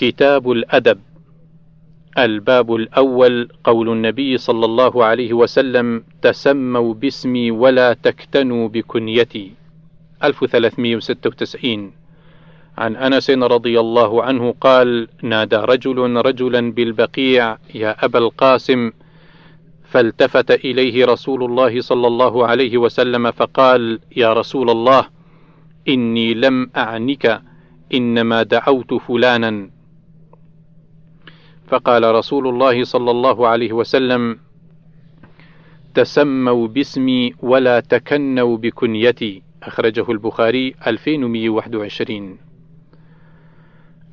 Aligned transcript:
كتاب 0.00 0.50
الأدب. 0.50 0.98
الباب 2.18 2.74
الأول 2.74 3.48
قول 3.64 3.88
النبي 3.88 4.38
صلى 4.38 4.64
الله 4.64 5.04
عليه 5.04 5.32
وسلم 5.32 6.04
تسموا 6.22 6.94
باسمي 6.94 7.50
ولا 7.50 7.92
تكتنوا 7.92 8.68
بكنيتي. 8.68 9.52
1396 10.24 11.92
عن 12.78 12.96
أنس 12.96 13.30
رضي 13.30 13.80
الله 13.80 14.22
عنه 14.22 14.54
قال 14.60 15.08
نادى 15.22 15.56
رجل 15.56 15.98
رجلا 16.16 16.72
بالبقيع 16.72 17.58
يا 17.74 18.04
أبا 18.04 18.18
القاسم. 18.18 18.90
فالتفت 19.84 20.50
إليه 20.50 21.04
رسول 21.06 21.44
الله 21.44 21.80
صلى 21.80 22.06
الله 22.06 22.46
عليه 22.46 22.78
وسلم 22.78 23.30
فقال 23.30 24.00
يا 24.16 24.32
رسول 24.32 24.70
الله 24.70 25.06
إني 25.88 26.34
لم 26.34 26.70
أعنك 26.76 27.42
إنما 27.94 28.42
دعوت 28.42 28.94
فلانا. 28.94 29.79
فقال 31.70 32.14
رسول 32.14 32.48
الله 32.48 32.84
صلى 32.84 33.10
الله 33.10 33.48
عليه 33.48 33.72
وسلم 33.72 34.38
تسموا 35.94 36.68
باسمي 36.68 37.34
ولا 37.42 37.80
تكنوا 37.80 38.56
بكنيتي. 38.56 39.42
أخرجه 39.62 40.10
البخاري 40.10 40.74
2121 40.86 42.38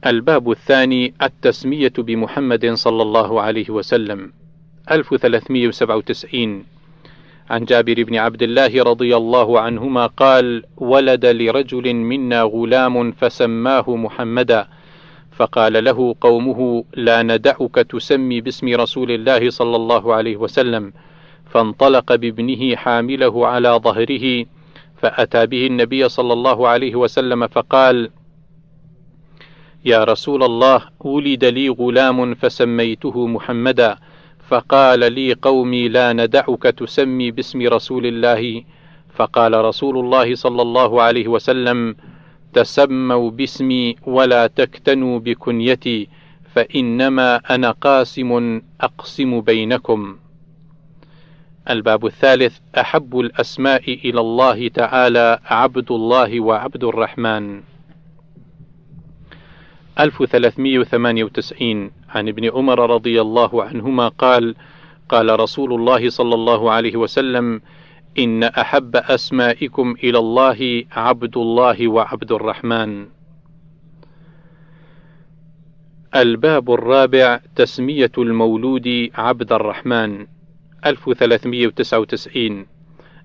الباب 0.06 0.52
الثاني 0.52 1.14
التسمية 1.22 1.94
بمحمد 1.98 2.74
صلى 2.74 3.02
الله 3.02 3.42
عليه 3.42 3.70
وسلم 3.70 4.32
1397 4.92 6.64
عن 7.50 7.66
جابر 7.66 8.04
بن 8.04 8.16
عبد 8.16 8.44
الله 8.44 8.84
رضي 8.84 9.16
الله 9.18 9.60
عنهما 9.60 10.05
قال 10.05 10.64
ولد 10.78 11.26
لرجل 11.26 11.94
منا 11.94 12.42
غلام 12.42 13.12
فسماه 13.12 13.96
محمدا. 13.96 14.68
فقال 15.38 15.84
له 15.84 16.16
قومه 16.22 16.84
لا 16.94 17.23
ندعك 17.23 17.76
تسمي 17.76 18.41
باسم 18.41 18.68
رسول 18.74 19.12
الله 19.12 19.49
صلى 19.49 19.76
الله 19.76 20.13
عليه 20.13 20.38
وسلم. 20.38 20.93
فانطلق 21.46 22.16
بابنه 22.16 22.76
حامله 22.76 23.48
على 23.48 23.70
ظهره 23.70 24.46
فأتى 24.98 25.46
به 25.46 25.68
النبي 25.68 26.10
صلى 26.10 26.34
الله 26.34 26.68
عليه 26.68 26.96
وسلم 26.96 27.48
فقال 27.48 28.10
يا 29.85 30.04
رسول 30.04 30.43
الله 30.43 30.82
ولد 30.99 31.46
لي 31.46 31.70
غلام 31.70 32.35
فسميته 32.35 33.27
محمدا 33.27 33.98
فقال 34.49 35.13
لي 35.13 35.34
قومي 35.34 35.88
لا 35.88 36.13
ندعك 36.13 36.63
تسمي 36.63 37.32
باسم 37.32 37.62
رسول 37.62 38.05
الله. 38.05 38.63
فقال 39.15 39.54
رسول 39.54 39.98
الله 39.98 40.35
صلى 40.35 40.62
الله 40.62 41.02
عليه 41.02 41.27
وسلم 41.27 41.96
تسموا 42.53 43.31
باسمي 43.31 43.95
ولا 44.05 44.48
تكتنوا 44.48 45.20
بكنيتي 45.20 46.07
فإنما 46.53 47.35
أنا 47.35 47.71
قاسم 47.71 48.62
أقسم 48.81 49.41
بينكم. 49.41 50.17
الباب 51.70 52.05
الثالث 52.05 52.57
أحب 52.77 53.20
الأسماء 53.20 53.93
إلى 53.93 54.20
الله 54.20 54.68
تعالى 54.68 55.40
عبد 55.45 55.91
الله 55.91 56.40
وعبد 56.40 56.84
الرحمن. 56.84 57.62
1398 59.99 61.91
عن 62.09 62.27
ابن 62.27 62.49
عمر 62.49 62.90
رضي 62.90 63.21
الله 63.21 63.63
عنهما 63.63 64.07
قال 64.07 64.56
قال 65.09 65.40
رسول 65.40 65.73
الله 65.73 66.09
صلى 66.09 66.35
الله 66.35 66.72
عليه 66.72 66.95
وسلم 66.95 67.62
إن 68.19 68.44
أحب 68.44 68.96
أسمائكم 68.96 69.96
إلى 70.03 70.18
الله 70.19 70.84
عبد 70.91 71.38
الله 71.38 71.88
وعبد 71.88 72.31
الرحمن. 72.31 73.07
الباب 76.16 76.72
الرابع 76.74 77.40
تسمية 77.56 78.12
المولود 78.18 79.09
عبد 79.16 79.51
الرحمن 79.53 80.25
1399 80.85 82.66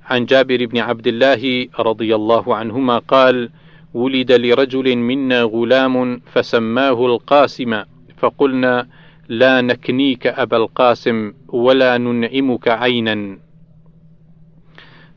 عن 0.05 0.27
جابر 0.27 0.67
بن 0.67 0.79
عبد 0.79 1.07
الله 1.07 1.69
رضي 1.79 2.15
الله 2.15 2.57
عنهما 2.57 2.99
قال: 2.99 3.51
ولد 3.95 4.33
لرجل 4.33 4.97
منا 4.97 5.43
غلام 5.43 6.21
فسماه 6.33 7.07
القاسم 7.07 7.83
فقلنا 8.19 8.89
لا 9.29 9.61
نكنيك 9.61 10.27
أبا 10.27 10.57
القاسم 10.57 11.33
ولا 11.49 11.99
ننعمك 11.99 12.69
عينا 12.69 13.39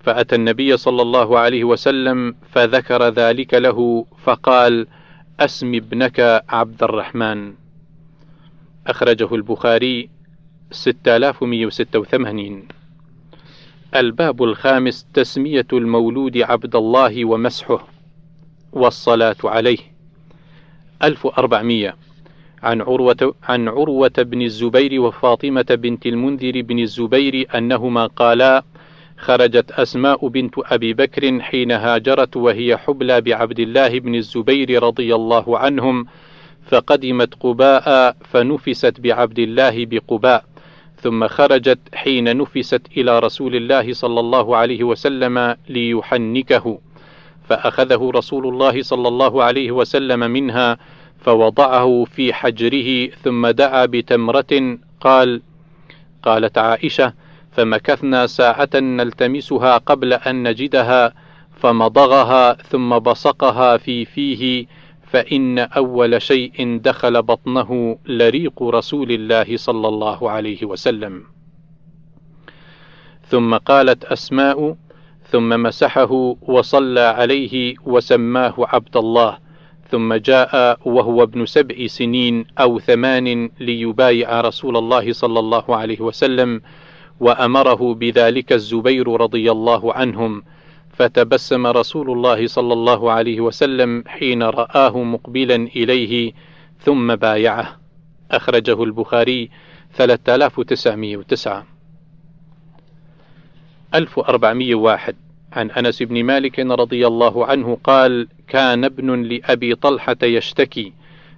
فأتى 0.06 0.36
النبي 0.36 0.78
صلى 0.78 1.02
الله 1.02 1.40
عليه 1.40 1.64
وسلم 1.64 2.36
فذكر 2.52 3.10
ذلك 3.10 3.54
له 3.54 4.06
فقال 4.24 4.88
أسم 5.40 5.76
ابنك 5.76 6.44
عبد 6.50 6.84
الرحمن. 6.84 7.54
أخرجه 8.88 9.36
البخاري 9.36 10.10
6186 10.72 12.68
الباب 13.96 14.44
الخامس 14.44 15.08
تسمية 15.14 15.68
المولود 15.74 16.38
عبد 16.38 16.76
الله 16.76 17.26
ومسحه 17.26 17.88
والصلاة 18.74 19.36
عليه. 19.44 19.80
1400 21.04 21.96
عن 22.64 22.82
عروة 22.82 23.36
عن 23.44 23.68
عروة 23.68 24.14
بن 24.18 24.42
الزبير 24.42 25.02
وفاطمة 25.02 25.66
بنت 25.70 26.06
المنذر 26.06 26.62
بن 26.62 26.80
الزبير 26.80 27.48
أنهما 27.58 28.06
قالا 28.06 28.64
خرجت 29.18 29.72
أسماء 29.72 30.28
بنت 30.28 30.54
أبي 30.58 30.94
بكر 30.94 31.40
حين 31.42 31.72
هاجرت 31.72 32.38
وهي 32.38 32.78
حبلى 32.78 33.22
بعبد 33.22 33.60
الله 33.60 34.00
بن 34.00 34.16
الزبير 34.16 34.84
رضي 34.84 35.16
الله 35.16 35.60
عنهم 35.60 36.06
فقدمت 36.68 37.34
قباء 37.40 38.16
فنفست 38.32 39.02
بعبد 39.02 39.40
الله 39.40 39.86
بقباء 39.86 40.46
ثم 41.02 41.28
خرجت 41.28 41.80
حين 41.94 42.38
نفست 42.38 42.82
إلى 42.98 43.20
رسول 43.20 43.56
الله 43.56 43.94
صلى 43.94 44.20
الله 44.20 44.58
عليه 44.58 44.84
وسلم 44.84 45.56
ليحنكه 45.70 46.80
فأخذه 47.50 48.12
رسول 48.16 48.48
الله 48.48 48.82
صلى 48.82 49.08
الله 49.08 49.44
عليه 49.44 49.72
وسلم 49.72 50.20
منها 50.20 50.78
فوضعه 51.20 52.04
في 52.04 52.34
حجره 52.34 53.10
ثم 53.24 53.48
دعا 53.48 53.86
بتمرة 53.86 54.78
قال 55.02 55.42
قالت 56.24 56.58
عائشة 56.58 57.14
فمكثنا 57.56 58.28
ساعة 58.28 58.70
نلتمسها 58.76 59.78
قبل 59.78 60.14
أن 60.14 60.48
نجدها 60.50 61.14
فمضغها 61.58 62.54
ثم 62.54 63.00
بصقها 63.00 63.78
في 63.78 64.06
فيه 64.06 64.66
فإن 65.08 65.60
أول 65.60 66.22
شيء 66.22 66.80
دخل 66.84 67.22
بطنه 67.22 67.98
لريق 68.06 68.64
رسول 68.64 69.12
الله 69.12 69.58
صلى 69.58 69.88
الله 69.88 70.32
عليه 70.32 70.66
وسلم. 70.66 71.24
ثم 73.28 73.56
قالت 73.56 74.06
أسماء: 74.06 74.76
ثم 75.32 75.64
مسحه 75.64 76.36
وصلى 76.42 77.00
عليه 77.00 77.76
وسماه 77.86 78.54
عبد 78.58 78.98
الله 78.98 79.38
ثم 79.92 80.14
جاء 80.14 80.80
وهو 80.86 81.24
ابن 81.24 81.46
سبع 81.46 81.88
سنين 81.88 82.46
أو 82.60 82.80
ثمان 82.80 83.50
ليبايع 83.60 84.42
رسول 84.42 84.78
الله 84.78 85.14
صلى 85.14 85.40
الله 85.40 85.76
عليه 85.76 86.02
وسلم 86.02 86.62
وأمره 87.20 87.94
بذلك 87.94 88.54
الزبير 88.54 89.22
رضي 89.22 89.52
الله 89.52 89.94
عنهم 89.94 90.44
فتبسم 90.94 91.68
رسول 91.68 92.12
الله 92.12 92.48
صلى 92.48 92.74
الله 92.74 93.12
عليه 93.12 93.42
وسلم 93.42 94.04
حين 94.08 94.44
رآه 94.44 95.04
مقبلا 95.04 95.56
إليه 95.56 96.34
ثم 96.80 97.16
بايعه. 97.16 97.80
أخرجه 98.32 98.84
البخاري 98.84 99.50
3909 99.94 101.66
1401 103.96 105.16
عن 105.54 105.72
أنس 105.72 106.04
بن 106.04 106.24
مالك 106.24 106.60
رضي 106.60 107.08
الله 107.08 107.46
عنه 107.46 107.78
قال: 107.84 108.28
كان 108.48 108.84
ابن 108.84 109.22
لأبي 109.22 109.76
طلحة 109.76 110.18
يشتكي، 110.24 110.94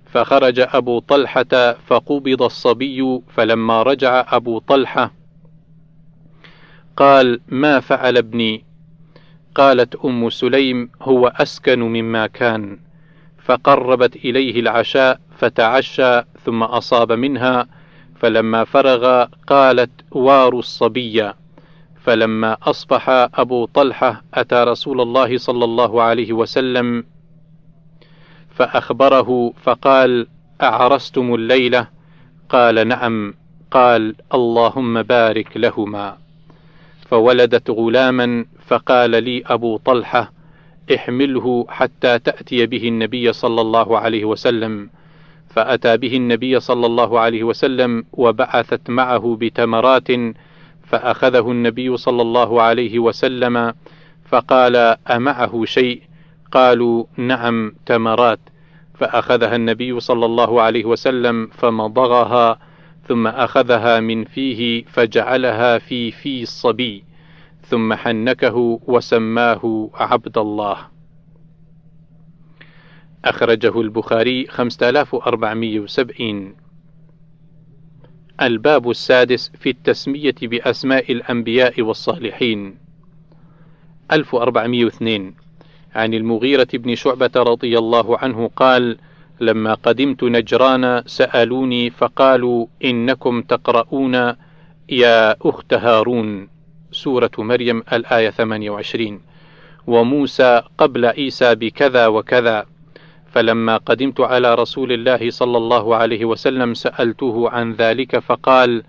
فخرج 0.05 0.59
أبو 0.59 0.99
طلحة 0.99 1.73
فقبض 1.87 2.41
الصبي، 2.41 3.21
فلما 3.35 3.83
رجع 3.83 4.25
أبو 4.29 4.59
طلحة 4.59 5.16
قال: 6.97 7.39
ما 7.47 7.79
فعل 7.79 8.17
ابني؟ 8.17 8.65
قالت 9.55 9.95
أم 9.95 10.29
سليم: 10.29 10.89
هو 11.01 11.27
أسكن 11.27 11.79
مما 11.79 12.27
كان، 12.27 12.79
فقربت 13.43 14.15
إليه 14.15 14.59
العشاء 14.59 15.19
فتعشى 15.37 16.21
ثم 16.45 16.63
أصاب 16.63 17.11
منها، 17.11 17.67
فلما 18.15 18.63
فرغ 18.63 19.25
قالت: 19.47 19.91
واروا 20.11 20.59
الصبي. 20.59 21.31
فلما 22.03 22.57
أصبح 22.63 23.09
أبو 23.33 23.65
طلحة 23.65 24.23
أتى 24.33 24.63
رسول 24.63 25.01
الله 25.01 25.37
صلى 25.37 25.65
الله 25.65 26.01
عليه 26.01 26.33
وسلم 26.33 27.03
فأخبره 28.49 29.53
فقال: 29.63 30.27
أعرستم 30.61 31.35
الليلة؟ 31.35 31.87
قال: 32.49 32.87
نعم. 32.87 33.33
قال: 33.71 34.15
اللهم 34.33 35.01
بارك 35.01 35.57
لهما. 35.57 36.26
فولدت 37.09 37.69
غلاما 37.69 38.45
فقال 38.67 39.23
لي 39.23 39.43
أبو 39.45 39.77
طلحة: 39.77 40.33
احمله 40.95 41.65
حتى 41.69 42.19
تأتي 42.19 42.65
به 42.65 42.87
النبي 42.87 43.33
صلى 43.33 43.61
الله 43.61 43.99
عليه 43.99 44.25
وسلم. 44.25 44.89
فأتى 45.49 45.97
به 45.97 46.17
النبي 46.17 46.59
صلى 46.59 46.85
الله 46.85 47.19
عليه 47.19 47.43
وسلم 47.43 48.05
وبعثت 48.13 48.89
معه 48.89 49.37
بتمرات 49.41 50.07
فأخذه 50.83 51.51
النبي 51.51 51.97
صلى 51.97 52.21
الله 52.21 52.61
عليه 52.61 52.99
وسلم 52.99 53.73
فقال 54.29 54.75
أمعه 55.11 55.65
شيء 55.65 56.01
قالوا 56.51 57.05
نعم 57.17 57.73
تمرات 57.85 58.39
فأخذها 58.95 59.55
النبي 59.55 59.99
صلى 59.99 60.25
الله 60.25 60.61
عليه 60.61 60.85
وسلم 60.85 61.47
فمضغها 61.47 62.59
ثم 63.07 63.27
أخذها 63.27 63.99
من 63.99 64.25
فيه 64.25 64.83
فجعلها 64.83 65.77
في 65.77 66.11
في 66.11 66.41
الصبي 66.41 67.03
ثم 67.61 67.93
حنكه 67.93 68.79
وسماه 68.87 69.89
عبد 69.93 70.37
الله 70.37 70.77
أخرجه 73.25 73.81
البخاري 73.81 74.47
5470 74.47 76.55
الباب 78.41 78.89
السادس 78.89 79.51
في 79.59 79.69
التسمية 79.69 80.35
بأسماء 80.41 81.11
الأنبياء 81.11 81.81
والصالحين. 81.81 82.77
1402 84.11 85.33
عن 85.95 86.13
المغيرة 86.13 86.67
بن 86.73 86.95
شعبة 86.95 87.31
رضي 87.35 87.77
الله 87.77 88.17
عنه 88.17 88.47
قال: 88.55 88.97
لما 89.39 89.73
قدمت 89.73 90.23
نجران 90.23 91.03
سألوني 91.05 91.89
فقالوا 91.89 92.65
إنكم 92.85 93.41
تقرؤون 93.41 94.15
يا 94.89 95.35
أخت 95.41 95.73
هارون 95.73 96.47
سورة 96.91 97.31
مريم 97.37 97.83
الآية 97.93 98.29
28 98.29 99.21
وموسى 99.87 100.61
قبل 100.77 101.05
عيسى 101.05 101.55
بكذا 101.55 102.07
وكذا 102.07 102.65
فلما 103.31 103.77
قدمت 103.77 104.19
على 104.21 104.55
رسول 104.55 104.91
الله 104.91 105.29
صلى 105.29 105.57
الله 105.57 105.95
عليه 105.95 106.25
وسلم 106.25 106.73
سألته 106.73 107.49
عن 107.49 107.73
ذلك 107.73 108.19
فقال: 108.19 108.83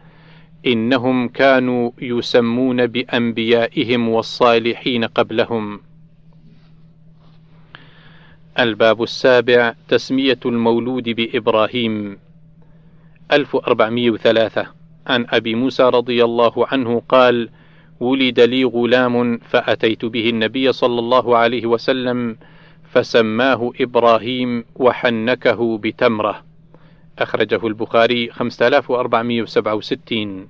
إنهم 0.66 1.28
كانوا 1.28 1.90
يسمون 1.98 2.86
بأنبيائهم 2.86 4.08
والصالحين 4.08 5.04
قبلهم. 5.04 5.80
الباب 8.58 9.02
السابع 9.02 9.74
تسمية 9.88 10.38
المولود 10.46 11.08
بإبراهيم. 11.08 12.18
1403 13.32 14.66
عن 15.06 15.26
أبي 15.30 15.54
موسى 15.54 15.82
رضي 15.82 16.24
الله 16.24 16.66
عنه 16.66 17.02
قال: 17.08 17.48
ولد 18.00 18.40
لي 18.40 18.64
غلام 18.64 19.38
فأتيت 19.38 20.04
به 20.04 20.30
النبي 20.30 20.72
صلى 20.72 20.98
الله 20.98 21.36
عليه 21.36 21.66
وسلم 21.66 22.36
فسماه 22.90 23.72
إبراهيم 23.80 24.64
وحنكه 24.76 25.78
بتمرة. 25.78 26.44
أخرجه 27.18 27.66
البخاري 27.66 28.30
5467 28.30 30.48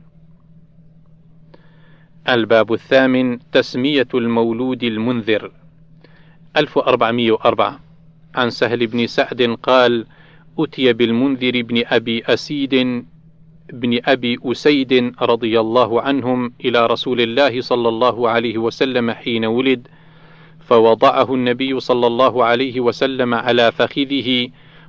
الباب 2.29 2.73
الثامن 2.73 3.39
تسمية 3.53 4.09
المولود 4.15 4.83
المنذر. 4.83 5.51
1404 6.57 7.81
عن 8.35 8.51
سهل 8.51 8.87
بن 8.87 9.07
سعد 9.07 9.43
قال 9.63 10.07
أتي 10.59 10.93
بالمنذر 10.93 11.63
بن 11.63 11.83
أبي 11.87 12.23
أسيد 12.27 13.05
بن 13.73 14.01
أبي 14.05 14.39
أسيد 14.45 15.13
رضي 15.23 15.61
الله 15.61 16.03
عنهم 16.03 16.53
إلى 16.65 16.87
رسول 16.87 17.21
الله 17.21 17.61
صلى 17.61 17.89
الله 17.89 18.29
عليه 18.29 18.59
وسلم 18.59 19.11
حين 19.11 19.45
ولد 19.45 19.89
فوضعه 20.61 21.35
النبي 21.35 21.81
صلى 21.81 22.07
الله 22.07 22.45
عليه 22.45 22.81
وسلم 22.81 23.35
على 23.35 23.73
فخذه 23.73 24.49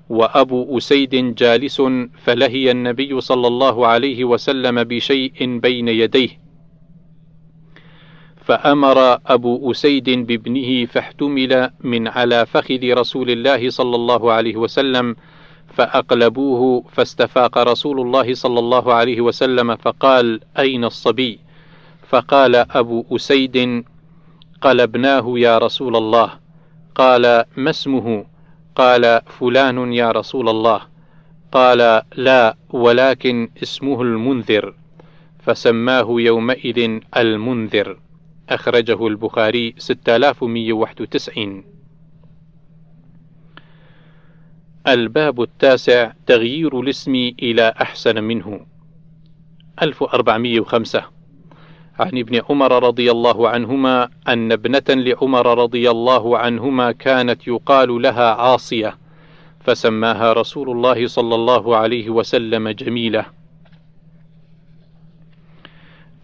وأبو 0.10 0.78
أسيد 0.78 1.36
جالس 1.36 1.82
فلهي 2.24 2.72
النبي 2.72 3.22
صلى 3.22 3.48
الله 3.48 3.88
عليه 3.88 4.26
وسلم 4.26 4.84
بشيء 4.84 5.60
بين 5.60 5.88
يديه. 5.88 6.49
فأمر 8.50 9.20
أبو 9.28 9.72
أسيد 9.72 10.10
بابنه 10.10 10.86
فاحتمل 10.86 11.70
من 11.80 12.08
على 12.08 12.46
فخذ 12.46 12.80
رسول 12.84 13.30
الله 13.30 13.70
صلى 13.70 13.96
الله 13.96 14.32
عليه 14.32 14.56
وسلم 14.56 15.16
فأقلبوه 15.74 16.84
فاستفاق 16.92 17.58
رسول 17.58 18.02
الله 18.02 18.34
صلى 18.34 18.60
الله 18.60 18.94
عليه 18.94 19.22
وسلم 19.22 19.76
فقال 19.76 20.40
أين 20.60 20.86
الصبي؟ 20.86 21.40
فقال 22.10 22.56
أبو 22.56 23.06
أسيد 23.12 23.86
قلبناه 24.62 25.34
يا 25.36 25.58
رسول 25.58 25.96
الله. 25.96 26.30
قال 26.96 27.44
ما 27.58 27.70
اسمه؟ 27.70 28.26
قال 28.76 29.22
فلان 29.40 29.94
يا 29.94 30.12
رسول 30.12 30.50
الله. 30.50 30.82
قال 31.52 32.02
لا 32.16 32.56
ولكن 32.70 33.50
اسمه 33.64 34.02
المنذر. 34.02 34.74
فسماه 35.40 36.08
يومئذ 36.10 37.00
المنذر. 37.18 37.98
أخرجه 38.50 39.08
البخاري 39.08 39.74
6191 39.78 41.64
الباب 44.88 45.42
التاسع 45.42 46.12
تغيير 46.28 46.80
الاسم 46.80 47.16
إلى 47.16 47.74
أحسن 47.82 48.24
منه. 48.24 48.66
1405 49.82 51.04
عن 52.00 52.18
ابن 52.18 52.42
عمر 52.50 52.84
رضي 52.84 53.12
الله 53.12 53.50
عنهما 53.50 54.10
أن 54.28 54.52
ابنة 54.52 54.84
لعمر 54.90 55.64
رضي 55.64 55.92
الله 55.92 56.38
عنهما 56.38 56.92
كانت 56.92 57.48
يقال 57.48 58.02
لها 58.02 58.34
عاصية 58.34 58.98
فسماها 59.60 60.34
رسول 60.34 60.70
الله 60.70 61.08
صلى 61.08 61.36
الله 61.36 61.76
عليه 61.76 62.10
وسلم 62.10 62.70
جميلة. 62.70 63.39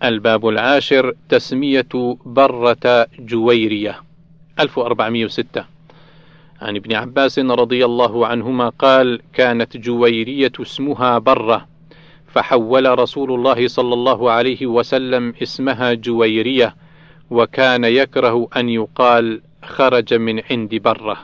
الباب 0.03 0.47
العاشر 0.47 1.13
تسمية 1.29 2.17
برة 2.25 3.07
جويرية 3.19 4.01
1406 4.59 5.65
عن 6.61 6.75
ابن 6.75 6.93
عباس 6.93 7.39
رضي 7.39 7.85
الله 7.85 8.27
عنهما 8.27 8.69
قال 8.69 9.21
كانت 9.33 9.77
جويرية 9.77 10.51
اسمها 10.61 11.17
برة 11.17 11.67
فحول 12.27 12.99
رسول 12.99 13.33
الله 13.33 13.67
صلى 13.67 13.93
الله 13.93 14.31
عليه 14.31 14.65
وسلم 14.65 15.33
اسمها 15.41 15.93
جويرية 15.93 16.75
وكان 17.29 17.83
يكره 17.83 18.47
أن 18.57 18.69
يقال 18.69 19.41
خرج 19.63 20.13
من 20.13 20.41
عند 20.51 20.75
برة. 20.75 21.17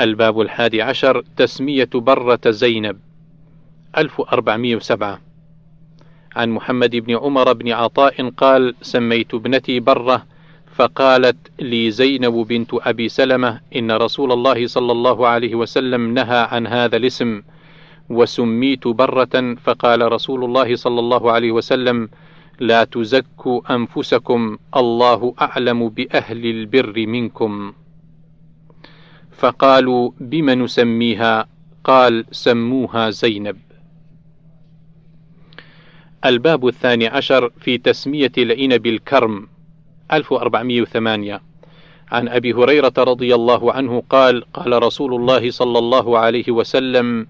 الباب 0.00 0.40
الحادي 0.40 0.82
عشر 0.82 1.24
تسمية 1.36 1.88
برة 1.94 2.40
زينب 2.46 2.98
1407 3.98 5.29
عن 6.36 6.50
محمد 6.50 6.96
بن 6.96 7.16
عمر 7.16 7.52
بن 7.52 7.72
عطاء 7.72 8.28
قال 8.28 8.74
سميت 8.82 9.34
ابنتي 9.34 9.80
برة 9.80 10.26
فقالت 10.74 11.36
لي 11.60 11.90
زينب 11.90 12.32
بنت 12.32 12.70
أبي 12.72 13.08
سلمة 13.08 13.60
إن 13.76 13.92
رسول 13.92 14.32
الله 14.32 14.66
صلى 14.66 14.92
الله 14.92 15.28
عليه 15.28 15.54
وسلم 15.54 16.14
نهى 16.14 16.48
عن 16.50 16.66
هذا 16.66 16.96
الاسم 16.96 17.42
وسميت 18.08 18.88
برة 18.88 19.54
فقال 19.62 20.12
رسول 20.12 20.44
الله 20.44 20.76
صلى 20.76 21.00
الله 21.00 21.32
عليه 21.32 21.52
وسلم 21.52 22.08
لا 22.60 22.84
تزكوا 22.84 23.74
أنفسكم 23.74 24.58
الله 24.76 25.34
أعلم 25.40 25.88
بأهل 25.88 26.46
البر 26.46 27.06
منكم. 27.06 27.72
فقالوا 29.32 30.10
بم 30.20 30.50
نسميها؟ 30.50 31.48
قال 31.84 32.24
سموها 32.30 33.10
زينب. 33.10 33.56
الباب 36.24 36.66
الثاني 36.66 37.06
عشر 37.06 37.50
في 37.60 37.78
تسمية 37.78 38.32
العنب 38.38 38.86
الكرم 38.86 39.48
1408 40.12 41.40
عن 42.12 42.28
أبي 42.28 42.52
هريرة 42.52 42.92
رضي 42.98 43.34
الله 43.34 43.72
عنه 43.72 44.02
قال 44.10 44.52
قال 44.52 44.82
رسول 44.82 45.14
الله 45.14 45.50
صلى 45.50 45.78
الله 45.78 46.18
عليه 46.18 46.50
وسلم 46.50 47.26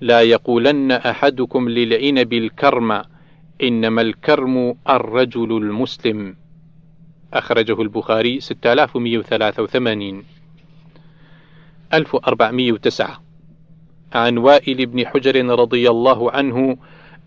لا 0.00 0.20
يقولن 0.22 0.92
أحدكم 0.92 1.68
للعنب 1.68 2.32
الكرم 2.32 3.02
إنما 3.62 4.02
الكرم 4.02 4.74
الرجل 4.88 5.56
المسلم. 5.56 6.36
أخرجه 7.34 7.82
البخاري 7.82 8.40
6183 8.40 10.24
1409 11.94 13.22
عن 14.14 14.38
وائل 14.38 14.86
بن 14.86 15.06
حجر 15.06 15.46
رضي 15.46 15.90
الله 15.90 16.30
عنه 16.30 16.76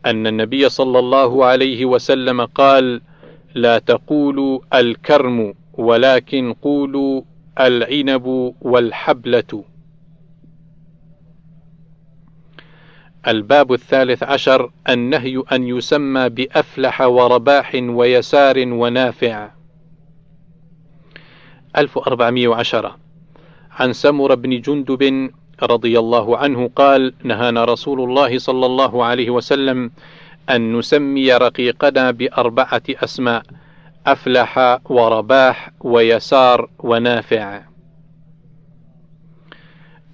أن 0.05 0.27
النبي 0.27 0.69
صلى 0.69 0.99
الله 0.99 1.45
عليه 1.45 1.85
وسلم 1.85 2.45
قال: 2.45 3.01
لا 3.55 3.79
تقولوا 3.79 4.59
الكرم 4.73 5.53
ولكن 5.73 6.53
قولوا 6.53 7.21
العنب 7.59 8.55
والحبلة. 8.61 9.63
الباب 13.27 13.73
الثالث 13.73 14.23
عشر 14.23 14.71
النهي 14.89 15.43
أن 15.51 15.63
يسمى 15.63 16.29
بأفلح 16.29 17.01
ورباح 17.01 17.75
ويسار 17.75 18.55
ونافع. 18.67 19.49
1410 21.77 22.97
عن 23.71 23.93
سمر 23.93 24.35
بن 24.35 24.61
جندب 24.61 25.31
رضي 25.63 25.99
الله 25.99 26.37
عنه 26.37 26.69
قال 26.75 27.13
نهانا 27.23 27.65
رسول 27.65 28.01
الله 28.01 28.39
صلى 28.39 28.65
الله 28.65 29.03
عليه 29.05 29.29
وسلم 29.29 29.91
أن 30.49 30.77
نسمي 30.77 31.33
رقيقنا 31.33 32.11
بأربعة 32.11 32.83
أسماء 32.89 33.43
أفلح 34.07 34.79
ورباح 34.89 35.71
ويسار 35.81 36.69
ونافع. 36.79 37.61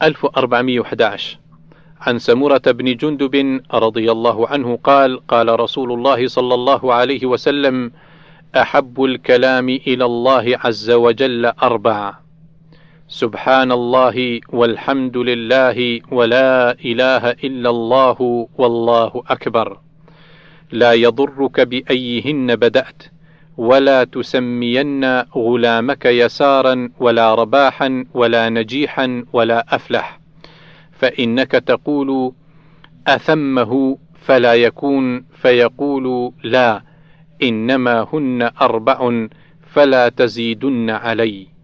1411 0.04 1.40
عن 2.02 2.20
سمرة 2.20 2.62
بن 2.66 2.96
جندب 2.96 3.62
رضي 3.74 4.12
الله 4.12 4.48
عنه 4.48 4.80
قال 4.84 5.28
قال 5.28 5.60
رسول 5.60 5.92
الله 5.92 6.28
صلى 6.28 6.54
الله 6.54 6.94
عليه 6.94 7.25
وسلم 7.25 7.92
أحب 8.56 9.04
الكلام 9.04 9.70
إلى 9.70 10.06
الله 10.06 10.60
عز 10.64 10.92
وجل 10.92 11.46
أربع 11.46 12.25
سبحان 13.08 13.72
الله 13.72 14.40
والحمد 14.50 15.18
لله 15.18 16.02
ولا 16.12 16.72
إله 16.72 17.32
إلا 17.32 17.70
الله 17.70 18.48
والله 18.58 19.24
أكبر. 19.28 19.80
لا 20.72 20.94
يضرك 20.94 21.62
بأيهن 21.62 22.56
بدأت 22.56 23.04
ولا 23.58 24.04
تسمين 24.04 25.22
غلامك 25.22 26.06
يسارا 26.06 26.90
ولا 27.00 27.36
رباحا 27.36 28.06
ولا 28.14 28.50
نجيحا 28.50 29.26
ولا 29.34 29.76
أفلح 29.76 30.20
فإنك 30.92 31.52
تقول 31.52 32.34
أثمه 33.08 33.98
فلا 34.16 34.54
يكون 34.54 35.26
فيقول 35.42 36.34
لا 36.44 36.82
إنما 37.44 38.08
هن 38.14 38.50
أربع 38.62 39.28
فلا 39.74 40.10
تزيدن 40.10 40.90
علي. 40.90 41.55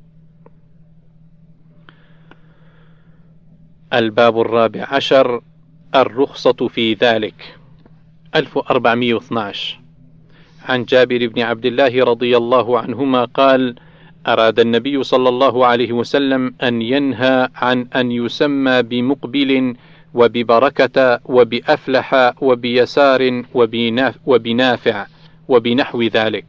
الباب 3.93 4.41
الرابع 4.41 4.87
عشر 4.91 5.41
الرخصة 5.95 6.67
في 6.67 6.93
ذلك. 6.93 7.57
1412 8.35 9.79
عن 10.65 10.83
جابر 10.83 11.27
بن 11.27 11.41
عبد 11.41 11.65
الله 11.65 12.03
رضي 12.03 12.37
الله 12.37 12.79
عنهما 12.79 13.25
قال 13.25 13.75
أراد 14.27 14.59
النبي 14.59 15.03
صلى 15.03 15.29
الله 15.29 15.65
عليه 15.65 15.91
وسلم 15.91 16.53
أن 16.63 16.81
ينهى 16.81 17.49
عن 17.55 17.87
أن 17.95 18.11
يسمى 18.11 18.81
بمقبل 18.81 19.75
وببركة 20.13 21.19
وبأفلح 21.25 22.33
وبيسار 22.41 23.43
وبنافع 24.25 25.05
وبنحو 25.47 26.01
ذلك. 26.01 26.45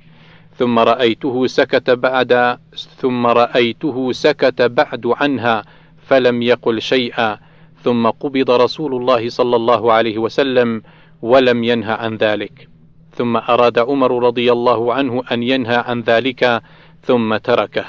ثم 0.56 0.78
رأيته 0.78 1.46
سكت 1.46 1.90
بعد 1.90 2.58
ثم 2.98 3.26
رأيته 3.26 4.12
سكت 4.12 4.62
بعد 4.62 5.06
عنها. 5.06 5.64
فلم 6.06 6.42
يقل 6.42 6.82
شيئا. 6.82 7.38
ثم 7.82 8.06
قبض 8.06 8.50
رسول 8.50 8.94
الله 8.94 9.28
صلى 9.28 9.56
الله 9.56 9.92
عليه 9.92 10.18
وسلم 10.18 10.82
ولم 11.22 11.64
ينه 11.64 11.92
عن 11.92 12.16
ذلك. 12.16 12.68
ثم 13.14 13.36
أراد 13.36 13.78
عمر 13.78 14.26
رضي 14.26 14.52
الله 14.52 14.94
عنه 14.94 15.22
أن 15.32 15.42
ينهى 15.42 15.76
عن 15.76 16.00
ذلك 16.00 16.62
ثم 17.02 17.36
تركه. 17.36 17.84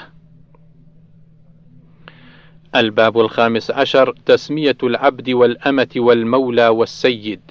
الباب 2.76 3.20
الخامس 3.20 3.72
عشر 3.72 4.16
تسمية 4.26 4.78
العبد 4.84 5.30
والأمة 5.30 5.90
والمولى 5.96 6.68
والسيد. 6.68 7.42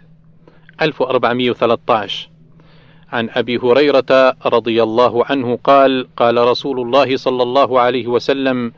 1413 0.83 2.28
عن 3.12 3.28
أبي 3.31 3.59
هريرة 3.59 4.37
رضي 4.47 4.83
الله 4.83 5.25
عنه 5.25 5.59
قال 5.64 6.07
قال 6.16 6.38
رسول 6.38 6.81
الله 6.81 7.16
صلى 7.16 7.42
الله 7.42 7.81
عليه 7.81 8.07
وسلم 8.07 8.73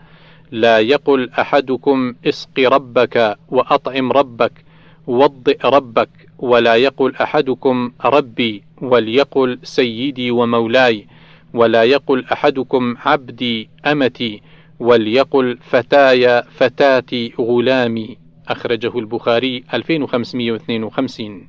لا 0.50 0.78
يقل 0.78 1.30
أحدكم 1.30 2.14
اسق 2.26 2.58
ربك 2.60 3.36
وأطعم 3.48 4.12
ربك 4.12 4.64
وضئ 5.06 5.58
ربك 5.64 6.08
ولا 6.38 6.74
يقل 6.74 7.16
أحدكم 7.16 7.92
ربي 8.04 8.62
وليقل 8.82 9.58
سيدي 9.62 10.30
ومولاي 10.30 11.06
ولا 11.54 11.82
يقل 11.84 12.24
أحدكم 12.32 12.96
عبدي 12.98 13.68
أمتي 13.86 14.42
وليقل 14.80 15.58
فتاي 15.62 16.42
فتاتي 16.42 17.32
غلامي. 17.40 18.16
أخرجه 18.48 18.98
البخاري 18.98 19.64
2552 19.74 21.48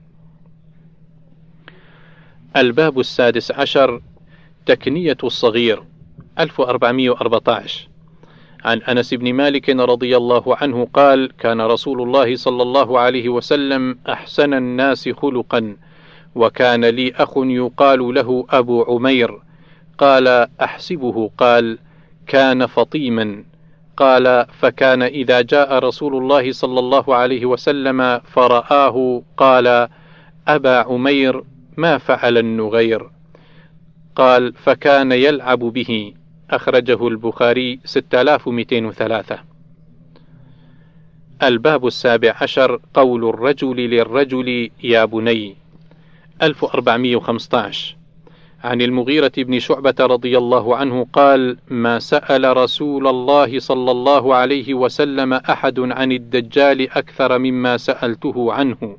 الباب 2.57 2.99
السادس 2.99 3.51
عشر 3.51 4.01
تكنية 4.65 5.17
الصغير 5.23 5.83
1414 6.39 7.87
عن 8.65 8.81
أنس 8.81 9.13
بن 9.13 9.33
مالك 9.33 9.69
رضي 9.69 10.17
الله 10.17 10.43
عنه 10.55 10.87
قال 10.93 11.31
كان 11.39 11.61
رسول 11.61 12.01
الله 12.01 12.35
صلى 12.35 12.63
الله 12.63 12.99
عليه 12.99 13.29
وسلم 13.29 13.99
أحسن 14.09 14.53
الناس 14.53 15.09
خلقا 15.09 15.75
وكان 16.35 16.85
لي 16.85 17.11
أخ 17.15 17.33
يقال 17.37 18.13
له 18.13 18.45
أبو 18.49 18.83
عمير. 18.83 19.39
قال 19.97 20.47
أحسبه 20.61 21.31
قال 21.37 21.77
كان 22.27 22.65
فطيما 22.65 23.43
قال 23.97 24.45
فكان 24.59 25.01
إذا 25.03 25.41
جاء 25.41 25.79
رسول 25.79 26.15
الله 26.15 26.51
صلى 26.51 26.79
الله 26.79 27.15
عليه 27.15 27.45
وسلم 27.45 28.19
فرآه 28.19 29.21
قال 29.37 29.87
أبا 30.47 30.77
عمير 30.77 31.43
ما 31.77 31.97
فعل 31.97 32.37
النغير 32.37 33.09
قال 34.15 34.53
فكان 34.53 35.11
يلعب 35.11 35.59
به 35.59 36.13
أخرجه 36.49 37.07
البخاري 37.07 37.79
6203 37.85 39.39
الباب 41.43 41.87
السابع 41.87 42.35
عشر 42.41 42.79
قول 42.93 43.29
الرجل 43.29 43.75
للرجل 43.75 44.69
يا 44.83 45.05
بني. 45.05 45.55
1415 46.41 47.95
عن 48.63 48.81
المغيرة 48.81 49.31
بن 49.37 49.59
شعبة 49.59 49.95
رضي 49.99 50.37
الله 50.37 50.75
عنه 50.75 51.07
قال: 51.13 51.57
ما 51.69 51.99
سأل 51.99 52.57
رسول 52.57 53.07
الله 53.07 53.59
صلى 53.59 53.91
الله 53.91 54.35
عليه 54.35 54.73
وسلم 54.73 55.33
أحد 55.33 55.79
عن 55.79 56.11
الدجال 56.11 56.91
أكثر 56.91 57.37
مما 57.37 57.77
سألته 57.77 58.53
عنه، 58.53 58.97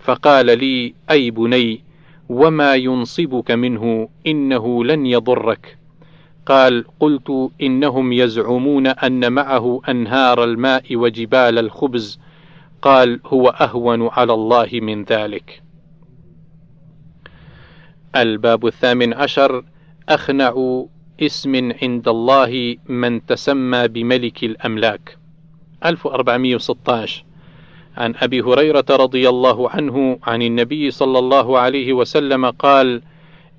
فقال 0.00 0.58
لي: 0.58 0.94
أي 1.10 1.30
بني، 1.30 1.84
وما 2.28 2.74
ينصبك 2.74 3.50
منه 3.50 4.08
إنه 4.26 4.84
لن 4.84 5.06
يضرك، 5.06 5.78
قال 6.46 6.84
قلت 7.00 7.50
إنهم 7.62 8.12
يزعمون 8.12 8.86
أن 8.86 9.32
معه 9.32 9.80
أنهار 9.88 10.44
الماء 10.44 10.96
وجبال 10.96 11.58
الخبز. 11.58 12.18
قال 12.82 13.20
هو 13.26 13.48
أهون 13.48 14.08
على 14.08 14.32
الله 14.32 14.68
من 14.72 15.04
ذلك. 15.04 15.62
الباب 18.16 18.66
الثامن 18.66 19.14
عشر 19.14 19.64
أخنع 20.08 20.84
اسم 21.22 21.72
عند 21.82 22.08
الله 22.08 22.76
من 22.88 23.26
تسمى 23.26 23.88
بملك 23.88 24.44
الأملاك. 24.44 25.18
1416 25.84 27.24
عن 27.96 28.14
أبي 28.16 28.40
هريرة 28.40 28.84
رضي 28.90 29.28
الله 29.28 29.70
عنه 29.70 30.18
عن 30.22 30.42
النبي 30.42 30.90
صلى 30.90 31.18
الله 31.18 31.58
عليه 31.58 31.92
وسلم 31.92 32.50
قال 32.50 33.02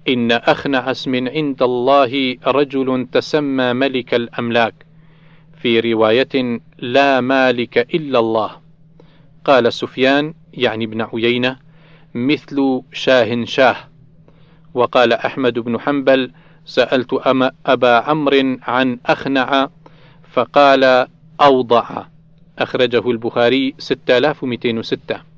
إن 0.08 0.32
أخنع 0.32 0.92
اسم 0.92 1.28
عند 1.28 1.64
الله 1.64 2.38
رجل 2.48 3.08
تسمى 3.12 3.74
ملك 3.74 4.14
الأملاك. 4.14 4.74
في 5.62 5.80
رواية 5.80 6.62
لا 6.80 7.22
مالك 7.22 7.78
إلا 7.78 8.20
الله. 8.20 8.52
قال 9.46 9.74
سفيان 9.74 10.34
يعني 10.54 10.86
ابن 10.86 11.02
عيينة 11.02 11.58
مثل 12.16 12.82
شاه 12.94 13.46
شاه. 13.46 13.78
وقال 14.74 15.14
أحمد 15.14 15.60
بن 15.60 15.80
حنبل 15.80 16.32
سألت 16.66 17.14
أما 17.14 17.52
أبا 17.66 17.96
عمرو 17.96 18.58
عن 18.62 19.00
أخنع 19.06 19.70
فقال 20.32 21.08
أوضع. 21.42 22.06
أخرجه 22.60 23.12
البخاري 23.12 23.74
6206 23.78 25.35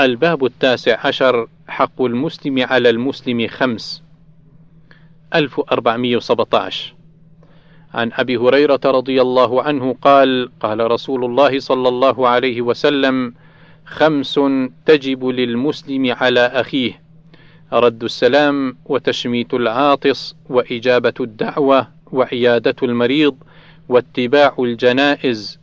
الباب 0.00 0.44
التاسع 0.44 1.06
عشر 1.06 1.48
حق 1.68 2.02
المسلم 2.02 2.62
على 2.62 2.90
المسلم 2.90 3.46
خمس. 3.48 4.02
1417 5.34 6.94
عن 7.94 8.10
أبي 8.12 8.36
هريرة 8.36 8.80
رضي 8.84 9.22
الله 9.22 9.62
عنه 9.62 9.96
قال 10.02 10.50
قال 10.60 10.90
رسول 10.90 11.24
الله 11.24 11.58
صلى 11.60 11.88
الله 11.88 12.28
عليه 12.28 12.62
وسلم 12.62 13.34
خمس 13.86 14.40
تجب 14.86 15.24
للمسلم 15.24 16.12
على 16.12 16.40
أخيه. 16.40 17.02
رد 17.72 18.04
السلام 18.04 18.76
وتشميت 18.84 19.54
العاطس 19.54 20.36
وإجابة 20.48 21.14
الدعوة 21.20 21.88
وعيادة 22.12 22.76
المريض 22.82 23.36
واتباع 23.88 24.54
الجنائز. 24.58 25.60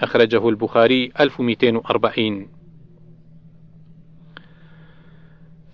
أخرجه 0.00 0.48
البخاري 0.48 1.12
1240 1.20 2.53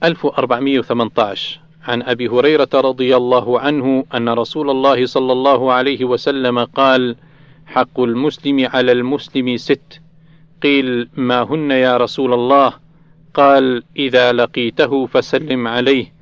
1418 0.04 1.60
عن 1.84 2.02
أبي 2.02 2.28
هريرة 2.28 2.68
رضي 2.74 3.16
الله 3.16 3.60
عنه 3.60 4.04
أن 4.14 4.28
رسول 4.28 4.70
الله 4.70 5.06
صلى 5.06 5.32
الله 5.32 5.72
عليه 5.72 6.04
وسلم 6.04 6.58
قال: 6.58 7.16
حق 7.66 8.00
المسلم 8.00 8.66
على 8.66 8.92
المسلم 8.92 9.56
ست. 9.56 10.00
قيل 10.62 11.08
ما 11.16 11.42
هن 11.42 11.70
يا 11.70 11.96
رسول 11.96 12.34
الله؟ 12.34 12.72
قال 13.34 13.82
إذا 13.96 14.32
لقيته 14.32 15.06
فسلم 15.06 15.68
عليه 15.68 16.12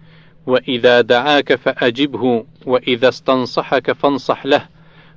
وإذا 0.47 1.01
دعاك 1.01 1.55
فأجبه 1.55 2.45
وإذا 2.67 3.09
استنصحك 3.09 3.93
فانصح 3.93 4.47
له 4.47 4.67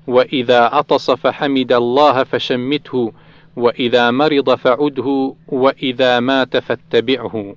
وإذا 0.08 0.62
عطس 0.62 1.12
فحمد 1.12 1.72
الله 1.72 2.24
فشمته 2.24 3.14
وإذا 3.56 4.12
مرض 4.12 4.56
فعده 4.56 5.36
وإذا 5.48 6.20
مات 6.20 6.58
فاتبعه. 6.58 7.56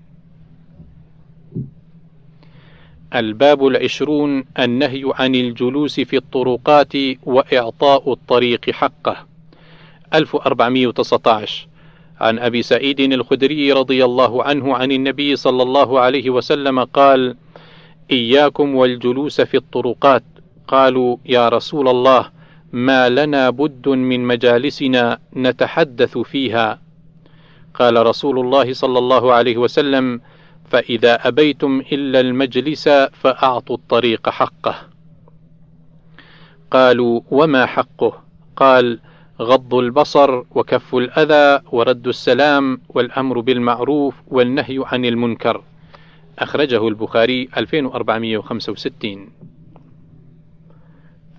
الباب 3.14 3.66
العشرون 3.66 4.44
النهي 4.59 5.12
عن 5.14 5.35
الجلوس 5.35 6.00
في 6.00 6.16
الطرقات 6.16 6.92
وإعطاء 7.23 8.12
الطريق 8.12 8.71
حقه. 8.71 9.16
1419 10.14 11.66
عن 12.21 12.38
أبي 12.38 12.62
سعيد 12.62 13.00
الخدري 13.00 13.73
رضي 13.73 14.04
الله 14.04 14.44
عنه 14.44 14.75
عن 14.75 14.92
النبي 14.92 15.37
صلى 15.37 15.62
الله 15.62 16.00
عليه 16.00 16.30
وسلم 16.30 16.85
قال 16.85 17.37
إياكم 18.11 18.75
والجلوس 18.75 19.40
في 19.40 19.56
الطرقات. 19.56 20.23
قالوا 20.68 21.16
يا 21.26 21.49
رسول 21.49 21.88
الله 21.88 22.30
ما 22.73 23.09
لنا 23.09 23.50
بد 23.50 23.88
من 23.88 24.21
مجالسنا 24.25 25.18
نتحدث 25.37 26.18
فيها. 26.18 26.80
قال 27.75 28.06
رسول 28.06 28.38
الله 28.38 28.73
صلى 28.73 28.99
الله 28.99 29.33
عليه 29.33 29.56
وسلم 29.56 30.21
فإذا 30.75 31.28
أبيتم 31.28 31.83
إلا 31.93 32.21
المجلس 32.21 32.88
فأعطوا 32.88 33.76
الطريق 33.76 34.28
حقه. 34.28 34.75
قالوا: 36.71 37.21
وما 37.31 37.66
حقه؟ 37.66 38.23
قال: 38.57 39.00
غض 39.40 39.75
البصر 39.75 40.43
وكف 40.50 40.95
الأذى 40.95 41.64
ورد 41.73 42.09
السلام 42.09 42.81
والأمر 42.88 43.40
بالمعروف 43.40 44.14
والنهي 44.26 44.83
عن 44.87 45.04
المنكر. 45.04 45.62
أخرجه 46.38 46.88
البخاري 46.88 47.49
2465. 47.57 49.28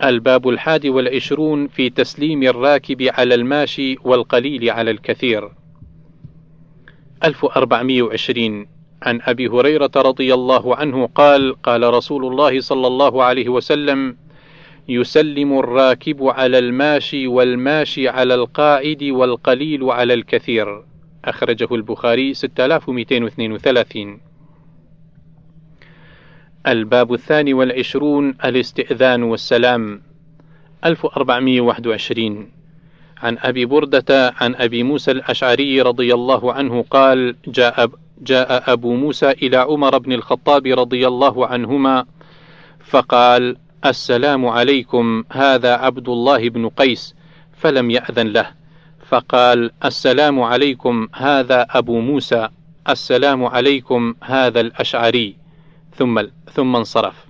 الباب 0.04 0.50
الحادي 0.50 0.90
والعشرون 0.90 1.68
في 1.68 1.90
تسليم 1.90 2.44
الراكب 2.44 3.02
على 3.02 3.36
الماشي 3.36 3.96
والقليل 4.04 4.70
على 4.70 4.92
الكثير. 4.92 5.52
1420 7.24 8.75
عن 9.04 9.20
أبي 9.22 9.48
هريرة 9.48 9.92
رضي 9.96 10.34
الله 10.34 10.76
عنه 10.76 11.10
قال 11.16 11.62
قال 11.62 11.94
رسول 11.94 12.26
الله 12.26 12.62
صلى 12.62 12.88
الله 12.88 13.24
عليه 13.24 13.50
وسلم 13.50 14.18
يسلم 14.88 15.60
الراكب 15.60 16.24
على 16.24 16.60
الماشي 16.60 17.28
والماشي 17.28 18.10
على 18.10 18.36
القاعد 18.36 19.04
والقليل 19.04 19.84
على 19.84 20.14
الكثير 20.14 20.84
أخرجه 21.26 21.68
البخاري 21.72 22.34
6232 22.34 24.20
الباب 26.68 27.14
الثاني 27.14 27.54
والعشرون 27.54 28.36
الاستئذان 28.46 29.24
والسلام. 29.24 30.02
1421 30.86 32.50
عن 33.18 33.38
أبي 33.40 33.66
بردة 33.66 34.34
عن 34.42 34.56
أبي 34.56 34.84
موسى 34.84 35.12
الأشعري 35.12 35.82
رضي 35.82 36.14
الله 36.14 36.54
عنه 36.54 36.86
قال 36.90 37.36
جاء 37.48 37.90
جاء 38.22 38.72
أبو 38.74 38.96
موسى 38.96 39.32
إلى 39.32 39.58
عمر 39.58 39.98
بن 39.98 40.14
الخطاب 40.14 40.68
رضي 40.68 41.08
الله 41.08 41.48
عنهما 41.48 42.06
فقال: 42.86 43.58
السلام 43.86 44.46
عليكم 44.46 45.24
هذا 45.32 45.76
عبد 45.76 46.10
الله 46.10 46.50
بن 46.50 46.70
قيس 46.70 47.16
فلم 47.58 47.92
يأذن 47.92 48.28
له. 48.28 48.48
فقال: 49.10 49.72
السلام 49.86 50.42
عليكم 50.42 51.08
هذا 51.14 51.68
أبو 51.70 52.00
موسى 52.00 52.50
السلام 52.90 53.46
عليكم 53.46 54.16
هذا 54.24 54.60
الأشعري. 54.60 55.36
ثم 55.96 56.22
ثم 56.54 56.76
انصرف. 56.76 57.26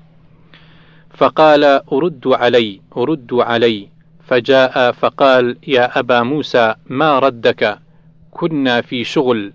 فقال 1.17 1.63
أرد 1.63 2.27
علي 2.27 2.81
أرد 2.97 3.33
علي. 3.33 3.89
فجاء 4.27 4.91
فقال 4.91 5.57
يا 5.67 5.99
أبا 5.99 6.23
موسى 6.23 6.75
ما 6.89 7.19
ردك؟ 7.19 7.79
كنا 8.31 8.81
في 8.81 9.03
شغل. 9.03 9.53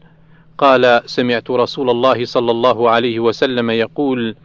قال 0.61 1.03
سمعت 1.07 1.51
رسول 1.51 1.91
الله 1.91 2.25
صلى 2.25 2.51
الله 2.51 2.91
عليه 2.91 3.21
وسلم 3.21 3.71
يقول 3.71 4.37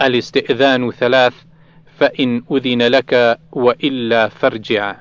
الاستئذان 0.00 0.90
ثلاث 0.90 1.34
فإن 1.98 2.42
أذن 2.52 2.82
لك 2.82 3.38
وإلا 3.52 4.28
فارجع. 4.28 4.96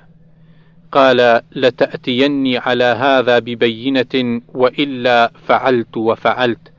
قال 0.91 1.41
لتأتيني 1.55 2.57
على 2.57 2.83
هذا 2.83 3.39
ببينة 3.39 4.41
وإلا 4.53 5.31
فعلت 5.45 5.97
وفعلت. 5.97 6.71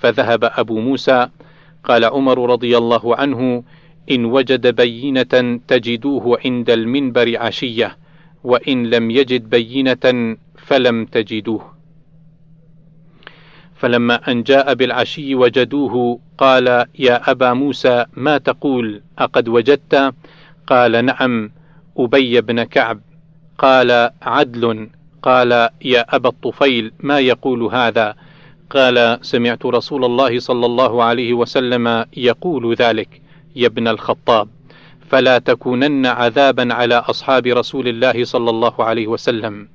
فذهب 0.00 0.44
أبو 0.44 0.80
موسى. 0.80 1.28
قال 1.84 2.04
عمر 2.04 2.50
رضي 2.50 2.78
الله 2.78 3.16
عنه 3.16 3.62
إن 4.10 4.24
وجد 4.24 4.74
بينة 4.74 5.60
تجدوه 5.68 6.38
عند 6.44 6.70
المنبر 6.70 7.38
عشية 7.38 7.96
وإن 8.44 8.90
لم 8.90 9.10
يجد 9.10 9.50
بينة 9.50 10.36
فلم 10.56 11.04
تجدوه. 11.04 11.81
فلما 13.82 14.30
أن 14.30 14.42
جاء 14.42 14.74
بالعشي 14.74 15.34
وجدوه 15.34 16.18
قال 16.38 16.86
يا 16.98 17.30
أبا 17.30 17.52
موسى 17.52 18.04
ما 18.14 18.38
تقول؟ 18.38 19.02
أقد 19.18 19.48
وجدت؟ 19.48 20.14
قال 20.66 21.04
نعم 21.04 21.50
أبي 21.98 22.40
بن 22.40 22.62
كعب. 22.62 23.00
قال 23.58 24.10
عدل. 24.22 24.88
قال 25.22 25.68
يا 25.84 26.16
أبا 26.16 26.28
الطفيل 26.28 26.92
ما 27.00 27.18
يقول 27.18 27.62
هذا؟ 27.62 28.14
قال 28.70 29.18
سمعت 29.22 29.66
رسول 29.66 30.04
الله 30.04 30.38
صلى 30.38 30.66
الله 30.66 31.04
عليه 31.04 31.32
وسلم 31.32 32.04
يقول 32.16 32.74
ذلك 32.74 33.20
يا 33.56 33.66
ابن 33.66 33.88
الخطاب. 33.88 34.48
فلا 35.10 35.38
تكونن 35.38 36.06
عذابا 36.06 36.74
على 36.74 36.94
أصحاب 36.94 37.46
رسول 37.46 37.88
الله 37.88 38.24
صلى 38.24 38.50
الله 38.50 38.84
عليه 38.84 39.06
وسلم. 39.06 39.68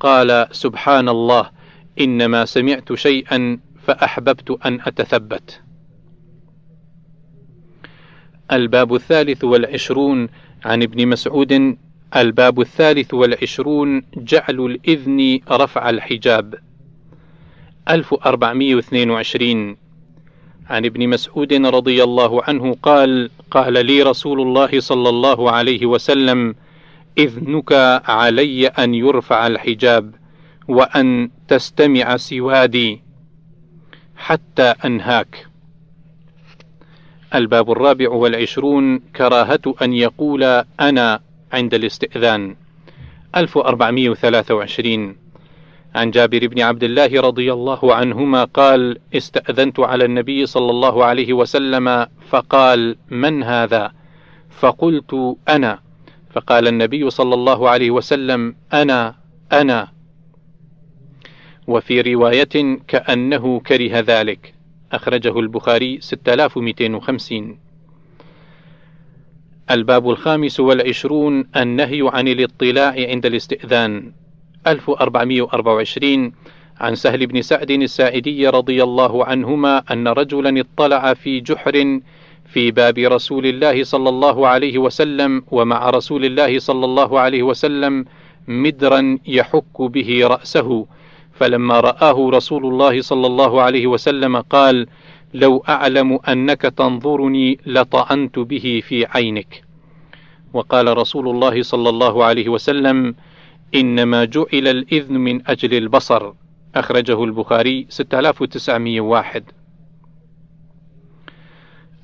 قال 0.00 0.46
سبحان 0.50 1.08
الله. 1.08 1.59
إنما 2.00 2.44
سمعت 2.44 2.92
شيئا 2.92 3.58
فأحببت 3.82 4.58
أن 4.66 4.80
أتثبت. 4.80 5.60
الباب 8.52 8.94
الثالث 8.94 9.44
والعشرون 9.44 10.28
عن 10.64 10.82
ابن 10.82 11.08
مسعود. 11.08 11.76
الباب 12.16 12.60
الثالث 12.60 13.14
والعشرون 13.14 14.02
جعل 14.16 14.60
الإذن 14.60 15.40
رفع 15.50 15.90
الحجاب. 15.90 16.54
1422 17.88 19.76
عن 20.70 20.84
ابن 20.84 21.08
مسعود 21.08 21.52
رضي 21.52 22.04
الله 22.04 22.42
عنه 22.42 22.76
قال 22.82 23.30
قال 23.50 23.86
لي 23.86 24.02
رسول 24.02 24.40
الله 24.40 24.80
صلى 24.80 25.08
الله 25.08 25.50
عليه 25.50 25.86
وسلم 25.86 26.54
إذنك 27.18 27.72
علي 28.04 28.66
أن 28.66 28.94
يرفع 28.94 29.46
الحجاب. 29.46 30.19
وأن 30.70 31.30
تستمع 31.48 32.16
سوادي 32.16 33.02
حتى 34.16 34.74
أنهاك. 34.84 35.46
الباب 37.34 37.70
الرابع 37.70 38.10
والعشرون 38.10 38.98
كراهة 38.98 39.74
أن 39.82 39.92
يقول 39.92 40.42
أنا 40.80 41.20
عند 41.52 41.74
الاستئذان. 41.74 42.56
1423 43.36 45.16
عن 45.94 46.10
جابر 46.10 46.46
بن 46.46 46.60
عبد 46.60 46.84
الله 46.84 47.20
رضي 47.20 47.52
الله 47.52 47.94
عنهما 47.94 48.44
قال 48.44 48.98
استأذنت 49.14 49.80
على 49.80 50.04
النبي 50.04 50.46
صلى 50.46 50.70
الله 50.70 51.04
عليه 51.04 51.32
وسلم 51.32 52.06
فقال 52.28 52.96
من 53.10 53.42
هذا؟ 53.42 53.92
فقلت 54.50 55.36
أنا. 55.48 55.78
فقال 56.32 56.68
النبي 56.68 57.10
صلى 57.10 57.34
الله 57.34 57.70
عليه 57.70 57.90
وسلم 57.90 58.54
أنا 58.72 59.14
أنا. 59.52 59.99
وفي 61.70 62.00
رواية 62.00 62.78
كأنه 62.88 63.60
كره 63.60 64.00
ذلك. 64.00 64.54
أخرجه 64.92 65.38
البخاري 65.38 66.00
6250 66.00 67.58
الباب 69.70 70.10
الخامس 70.10 70.60
والعشرون 70.60 71.44
النهي 71.56 72.10
عن 72.12 72.28
الاطلاع 72.28 72.94
عند 73.08 73.26
الاستئذان. 73.26 74.12
1424 74.66 76.32
عن 76.80 76.94
سهل 76.94 77.26
بن 77.26 77.42
سعد 77.42 77.70
الساعدي 77.70 78.48
رضي 78.48 78.82
الله 78.82 79.24
عنهما 79.24 79.82
أن 79.90 80.08
رجلا 80.08 80.60
اطلع 80.60 81.14
في 81.14 81.40
جحر 81.40 82.00
في 82.52 82.70
باب 82.70 82.98
رسول 82.98 83.46
الله 83.46 83.84
صلى 83.84 84.08
الله 84.08 84.48
عليه 84.48 84.78
وسلم 84.78 85.42
ومع 85.50 85.90
رسول 85.90 86.24
الله 86.24 86.58
صلى 86.58 86.84
الله 86.84 87.20
عليه 87.20 87.42
وسلم 87.42 88.04
مدرا 88.48 89.18
يحك 89.26 89.82
به 89.82 90.26
رأسه. 90.26 90.86
فلما 91.40 91.80
رآه 91.80 92.30
رسول 92.30 92.66
الله 92.66 93.00
صلى 93.00 93.26
الله 93.26 93.62
عليه 93.62 93.86
وسلم 93.86 94.36
قال: 94.36 94.86
لو 95.34 95.64
أعلم 95.68 96.18
أنك 96.28 96.62
تنظرني 96.62 97.58
لطعنت 97.66 98.38
به 98.38 98.82
في 98.88 99.06
عينك. 99.06 99.64
وقال 100.52 100.98
رسول 100.98 101.28
الله 101.28 101.62
صلى 101.62 101.88
الله 101.88 102.24
عليه 102.24 102.48
وسلم 102.48 103.14
إنما 103.74 104.24
جعل 104.24 104.68
الإذن 104.68 105.14
من 105.14 105.48
أجل 105.48 105.74
البصر. 105.74 106.32
أخرجه 106.74 107.24
البخاري 107.24 107.86
6901 107.88 109.42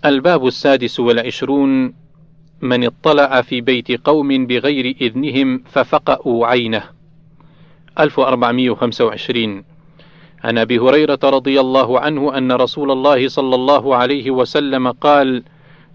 الباب 0.04 0.46
السادس 0.46 1.00
والعشرون 1.00 1.94
من 2.62 2.84
اطلع 2.84 3.40
في 3.40 3.60
بيت 3.60 4.06
قوم 4.06 4.46
بغير 4.46 4.96
إذنهم 5.00 5.62
ففقأوا 5.66 6.46
عينه. 6.46 6.95
1425 7.98 9.64
عن 10.44 10.58
أبي 10.58 10.78
هريرة 10.78 11.18
رضي 11.24 11.60
الله 11.60 12.00
عنه 12.00 12.38
أن 12.38 12.52
رسول 12.52 12.90
الله 12.90 13.28
صلى 13.28 13.54
الله 13.54 13.96
عليه 13.96 14.30
وسلم 14.30 14.90
قال 14.90 15.42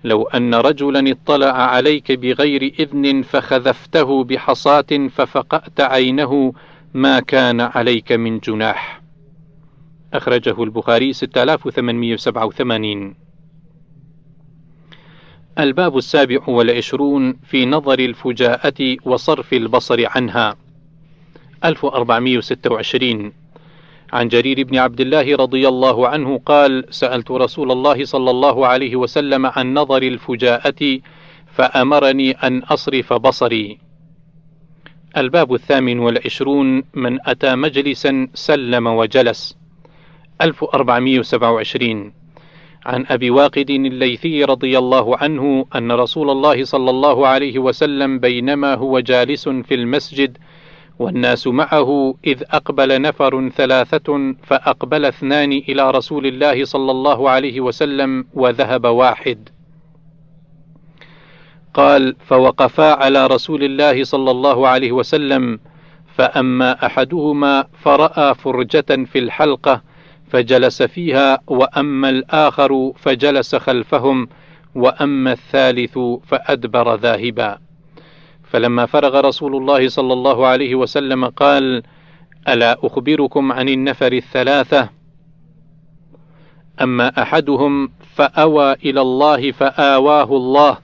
لو 0.04 0.24
أن 0.24 0.56
رجلا 0.56 1.12
اطلع 1.12 1.52
عليك 1.52 2.12
بغير 2.12 2.74
إذن 2.80 3.22
فخذفته 3.22 4.24
بحصاة 4.24 5.10
ففقأت 5.16 5.82
عينه 5.82 6.54
ما 6.94 7.20
كان 7.20 7.62
عليك 7.62 8.12
من 8.12 8.40
جناح 8.40 9.02
أخرجه 10.14 10.64
البخاري 10.64 11.14
6887 11.14 13.16
الباب 15.60 15.98
السابع 15.98 16.40
والعشرون 16.48 17.34
في 17.44 17.66
نظر 17.66 18.00
الفجاءة 18.00 18.98
وصرف 19.06 19.54
البصر 19.54 20.08
عنها. 20.08 20.56
1426 21.66 23.34
عن 24.14 24.28
جرير 24.28 24.64
بن 24.64 24.78
عبد 24.78 25.02
الله 25.02 25.36
رضي 25.36 25.68
الله 25.68 26.08
عنه 26.08 26.38
قال 26.46 26.86
سألت 26.90 27.32
رسول 27.32 27.72
الله 27.72 28.06
صلى 28.06 28.32
الله 28.32 28.68
عليه 28.68 28.96
وسلم 28.96 29.46
عن 29.46 29.74
نظر 29.74 30.04
الفجاءة 30.04 31.00
فأمرني 31.48 32.32
أن 32.32 32.64
أصرف 32.64 33.14
بصري. 33.14 33.78
الباب 35.18 35.54
الثامن 35.54 36.00
والعشرون 36.00 36.84
من 36.94 37.18
أتى 37.26 37.56
مجلسا 37.56 38.28
سلم 38.34 38.88
وجلس. 38.88 39.58
1427 40.42 42.14
عن 42.86 43.06
أبي 43.10 43.30
واقد 43.30 43.70
الليثي 43.70 44.44
رضي 44.44 44.78
الله 44.78 45.18
عنه 45.18 45.66
أن 45.76 45.92
رسول 45.92 46.30
الله 46.30 46.64
صلى 46.64 46.90
الله 46.90 47.28
عليه 47.28 47.60
وسلم 47.60 48.20
بينما 48.20 48.76
هو 48.76 49.00
جالس 49.00 49.50
في 49.50 49.74
المسجد 49.76 50.38
والناس 51.02 51.48
معه 51.48 52.16
إذ 52.26 52.44
أقبل 52.52 53.02
نفر 53.02 53.50
ثلاثة 53.50 54.36
فأقبل 54.44 55.06
اثنان 55.06 55.52
إلى 55.52 55.92
رسول 55.92 56.26
الله 56.26 56.66
صلى 56.66 56.92
الله 56.92 57.30
عليه 57.30 57.62
وسلم 57.62 58.26
وذهب 58.34 58.86
واحد. 58.86 59.50
قال: 61.74 62.16
فوقفا 62.26 62.94
على 63.04 63.28
رسول 63.28 63.64
الله 63.64 64.04
صلى 64.04 64.32
الله 64.32 64.68
عليه 64.68 64.92
وسلم 64.92 65.60
فأما 66.16 66.86
أحدهما 66.86 67.66
فرأى 67.84 68.36
فرجة 68.36 69.06
في 69.06 69.20
الحلقة 69.20 69.82
فجلس 70.30 70.84
فيها 70.84 71.40
وأما 71.48 72.10
الآخر 72.10 72.94
فجلس 72.96 73.56
خلفهم 73.56 74.28
وأما 74.76 75.32
الثالث 75.32 76.00
فأدبر 76.28 76.96
ذاهبا. 76.96 77.71
فلما 78.52 78.86
فرغ 78.86 79.20
رسول 79.20 79.56
الله 79.56 79.90
صلى 79.90 80.14
الله 80.14 80.48
عليه 80.48 80.76
وسلم 80.76 81.26
قال 81.26 81.84
ألا 82.50 82.78
أخبركم 82.84 83.52
عن 83.52 83.70
النفر 83.70 84.14
الثلاثة؟ 84.14 84.90
أما 86.82 87.22
أحدهم 87.22 87.92
فأوى 88.16 88.74
إلى 88.74 89.02
الله 89.02 89.52
فآواه 89.52 90.24
الله 90.24 90.78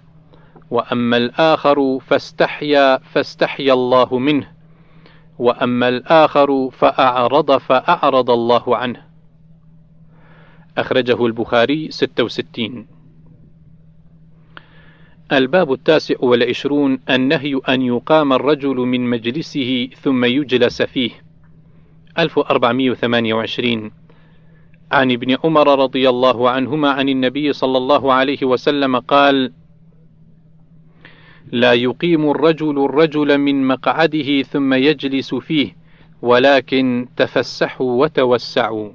وأما 0.72 1.18
الآخر 1.18 2.00
فاستحيا 2.00 2.98
فاستحيا 2.98 3.74
الله 3.74 4.20
منه 4.20 4.52
وأما 5.40 5.90
الآخر 5.90 6.70
فأعرض 6.70 7.58
فأعرض 7.58 8.30
الله 8.30 8.78
عنه. 8.78 9.02
أخرجه 10.78 11.26
البخاري 11.26 11.92
66 11.92 12.97
الباب 15.32 15.74
التاسع 15.74 16.16
والعشرون 16.20 17.00
النهي 17.10 17.60
أن 17.70 17.82
يقام 17.82 18.34
الرجل 18.34 18.76
من 18.76 19.10
مجلسه 19.10 19.90
ثم 20.02 20.26
يجلس 20.26 20.82
فيه. 20.82 21.12
1428 22.20 23.92
عن 24.92 25.12
ابن 25.12 25.38
عمر 25.44 25.80
رضي 25.84 26.10
الله 26.10 26.50
عنهما 26.50 26.90
عن 26.90 27.10
النبي 27.10 27.54
صلى 27.54 27.78
الله 27.78 28.14
عليه 28.14 28.44
وسلم 28.44 29.00
قال 29.00 29.54
لا 31.52 31.74
يقيم 31.74 32.32
الرجل 32.32 32.86
الرجل 32.86 33.38
من 33.38 33.68
مقعده 33.68 34.42
ثم 34.42 34.74
يجلس 34.74 35.36
فيه 35.36 35.76
ولكن 36.22 37.08
تفسحوا 37.18 38.02
وتوسعوا. 38.04 38.92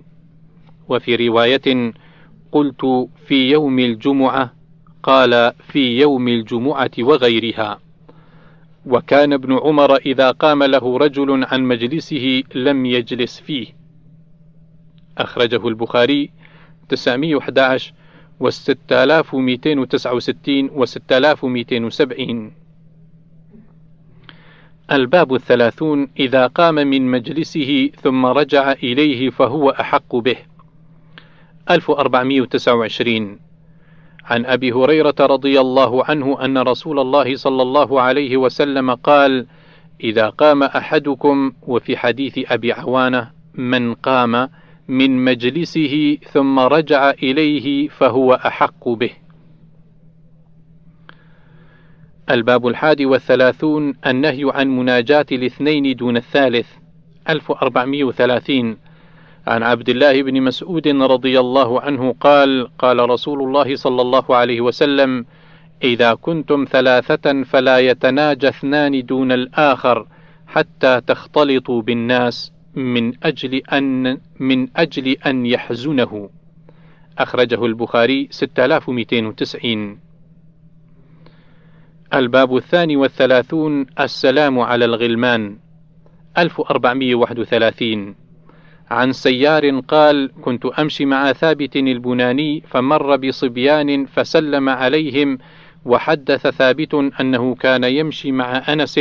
وفي 0.89 1.29
رواية 1.29 1.93
قلت 2.53 3.09
في 3.27 3.51
يوم 3.51 3.79
الجمعة 3.79 4.62
قال 5.03 5.53
في 5.69 6.01
يوم 6.01 6.29
الجمعة 6.29 6.91
وغيرها. 6.99 7.81
وكان 8.87 9.33
ابن 9.33 9.59
عمر 9.59 9.97
إذا 9.97 10.31
قام 10.31 10.63
له 10.63 10.99
رجل 10.99 11.45
عن 11.45 11.63
مجلسه 11.63 12.43
لم 12.55 12.87
يجلس 12.87 13.41
فيه. 13.41 13.67
أخرجه 15.19 15.69
البخاري 15.69 16.31
911 16.89 17.93
و 18.41 18.51
6269 18.51 20.71
و 20.71 20.85
6270 20.85 22.53
الباب 24.93 25.35
الثلاثون 25.35 26.09
إذا 26.19 26.47
قام 26.47 26.75
من 26.75 27.11
مجلسه 27.11 27.91
ثم 28.03 28.27
رجع 28.27 28.73
إليه 28.73 29.31
فهو 29.31 29.71
أحق 29.71 30.17
به. 30.17 30.37
1429 31.71 33.52
عن 34.25 34.47
أبي 34.47 34.73
هريرة 34.73 35.15
رضي 35.21 35.61
الله 35.61 36.05
عنه 36.05 36.45
أن 36.45 36.59
رسول 36.59 36.99
الله 36.99 37.37
صلى 37.37 37.63
الله 37.63 38.01
عليه 38.01 38.37
وسلم 38.37 38.95
قال 38.95 39.47
إذا 40.05 40.29
قام 40.29 40.63
أحدكم 40.63 41.53
وفي 41.63 41.97
حديث 41.97 42.53
أبي 42.53 42.73
عوانة 42.73 43.31
من 43.55 43.95
قام 43.95 44.49
من 44.89 45.25
مجلسه 45.25 46.19
ثم 46.33 46.59
رجع 46.59 47.11
إليه 47.11 47.89
فهو 47.89 48.35
أحق 48.35 48.89
به. 48.89 49.11
الباب 52.31 52.67
الحادي 52.67 53.07
والثلاثون 53.07 53.95
النهي 54.07 54.51
عن 54.55 54.69
مناجاة 54.69 55.27
الاثنين 55.33 55.97
دون 55.97 56.17
الثالث 56.17 56.67
1430 57.29 58.77
عن 59.47 59.63
عبد 59.63 59.89
الله 59.89 60.23
بن 60.23 60.43
مسعود 60.43 60.89
رضي 60.89 61.41
الله 61.41 61.81
عنه 61.81 62.15
قال 62.21 62.69
قال 62.79 63.11
رسول 63.11 63.43
الله 63.43 63.77
صلى 63.77 64.03
الله 64.03 64.37
عليه 64.37 64.61
وسلم 64.61 65.27
إذا 65.85 66.15
كنتم 66.15 66.67
ثلاثة 66.71 67.43
فلا 67.43 67.79
يتناجى 67.79 68.49
اثنان 68.49 69.07
دون 69.07 69.33
الآخر 69.33 70.07
حتى 70.47 71.01
تختلطوا 71.01 71.83
بالناس 71.83 72.53
من 72.75 73.13
أجل 73.25 73.55
أن 73.55 74.19
من 74.41 74.69
أجل 74.77 75.17
أن 75.27 75.47
يحزنه. 75.47 76.31
أخرجه 77.19 77.67
البخاري 77.67 78.29
6290 78.31 79.99
الباب 82.15 82.57
الثاني 82.57 82.97
والثلاثون 82.97 83.87
السلام 84.01 84.61
على 84.61 84.85
الغلمان. 84.85 85.59
1431 86.39 88.22
عن 88.93 89.13
سيار 89.13 89.81
قال 89.81 90.31
كنت 90.43 90.67
أمشي 90.67 91.05
مع 91.05 91.33
ثابت 91.33 91.77
البناني 91.77 92.63
فمر 92.71 93.17
بصبيان 93.17 94.07
فسلم 94.07 94.69
عليهم 94.69 95.39
وحدث 95.85 96.47
ثابت 96.47 96.95
أنه 97.21 97.55
كان 97.55 97.85
يمشي 97.85 98.33
مع 98.33 98.73
أنس 98.73 99.01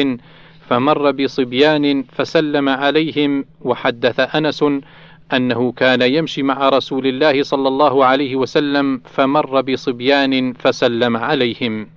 فمر 0.69 1.11
بصبيان 1.11 2.03
فسلم 2.03 2.69
عليهم 2.69 3.45
وحدث 3.61 4.35
أنس 4.35 4.65
أنه 5.33 5.71
كان 5.71 6.01
يمشي 6.01 6.43
مع 6.43 6.69
رسول 6.69 7.07
الله 7.07 7.43
صلى 7.43 7.67
الله 7.67 8.05
عليه 8.05 8.35
وسلم 8.35 9.01
فمر 9.05 9.61
بصبيان 9.61 10.53
فسلم 10.53 11.17
عليهم. 11.17 11.87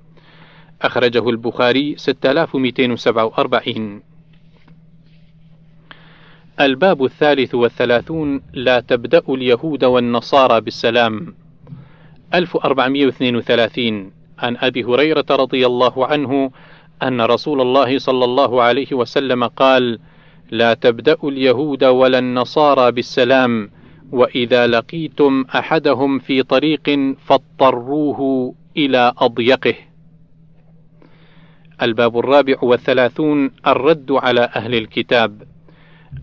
أخرجه 0.83 1.28
البخاري 1.28 1.94
6247 1.96 4.13
الباب 6.60 7.04
الثالث 7.04 7.54
والثلاثون 7.54 8.42
لا 8.52 8.80
تبدأ 8.80 9.22
اليهود 9.28 9.84
والنصارى 9.84 10.60
بالسلام 10.60 11.34
1432 12.34 14.12
عن 14.38 14.56
أبي 14.56 14.84
هريرة 14.84 15.24
رضي 15.30 15.66
الله 15.66 16.06
عنه 16.06 16.50
أن 17.02 17.20
رسول 17.20 17.60
الله 17.60 17.98
صلى 17.98 18.24
الله 18.24 18.62
عليه 18.62 18.92
وسلم 18.92 19.44
قال: 19.44 19.98
لا 20.50 20.74
تبدأ 20.74 21.16
اليهود 21.24 21.84
ولا 21.84 22.18
النصارى 22.18 22.92
بالسلام، 22.92 23.70
وإذا 24.12 24.66
لقيتم 24.66 25.44
أحدهم 25.54 26.18
في 26.18 26.42
طريق 26.42 27.14
فاضطروه 27.26 28.54
إلى 28.76 29.12
أضيقه. 29.18 29.74
الباب 31.82 32.18
الرابع 32.18 32.54
والثلاثون 32.62 33.50
الرد 33.66 34.12
على 34.12 34.40
أهل 34.40 34.74
الكتاب 34.74 35.42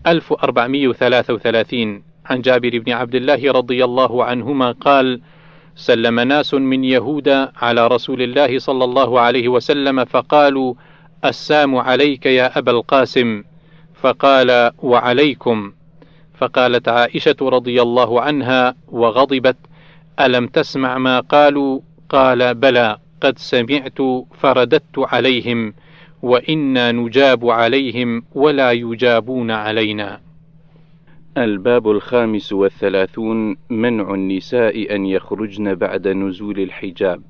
1433 0.06 2.02
عن 2.26 2.40
جابر 2.40 2.78
بن 2.78 2.92
عبد 2.92 3.14
الله 3.14 3.52
رضي 3.52 3.84
الله 3.84 4.24
عنهما 4.24 4.72
قال: 4.72 5.20
سلم 5.76 6.20
ناس 6.20 6.54
من 6.54 6.84
يهود 6.84 7.28
على 7.56 7.86
رسول 7.86 8.22
الله 8.22 8.58
صلى 8.58 8.84
الله 8.84 9.20
عليه 9.20 9.48
وسلم 9.48 10.04
فقالوا: 10.04 10.74
السام 11.24 11.76
عليك 11.76 12.26
يا 12.26 12.58
أبا 12.58 12.72
القاسم، 12.72 13.42
فقال: 13.94 14.70
وعليكم، 14.82 15.72
فقالت 16.34 16.88
عائشة 16.88 17.36
رضي 17.42 17.82
الله 17.82 18.20
عنها 18.20 18.74
وغضبت: 18.88 19.56
ألم 20.20 20.46
تسمع 20.46 20.98
ما 20.98 21.20
قالوا؟ 21.20 21.80
قال: 22.08 22.54
بلى، 22.54 22.98
قد 23.20 23.38
سمعت 23.38 23.98
فرددت 24.40 24.98
عليهم، 24.98 25.74
وإنا 26.22 26.92
نجاب 26.92 27.50
عليهم 27.50 28.22
ولا 28.34 28.72
يجابون 28.72 29.50
علينا. 29.50 30.20
الباب 31.36 31.90
الخامس 31.90 32.52
والثلاثون 32.52 33.56
منع 33.70 34.14
النساء 34.14 34.94
أن 34.94 35.06
يخرجن 35.06 35.74
بعد 35.74 36.08
نزول 36.08 36.60
الحجاب. 36.60 37.22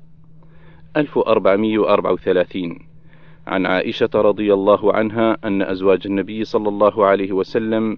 1434 0.97 2.79
عن 3.47 3.65
عائشة 3.65 4.09
رضي 4.15 4.53
الله 4.53 4.93
عنها 4.93 5.37
أن 5.45 5.61
أزواج 5.61 6.01
النبي 6.05 6.43
صلى 6.43 6.69
الله 6.69 7.05
عليه 7.05 7.31
وسلم 7.31 7.97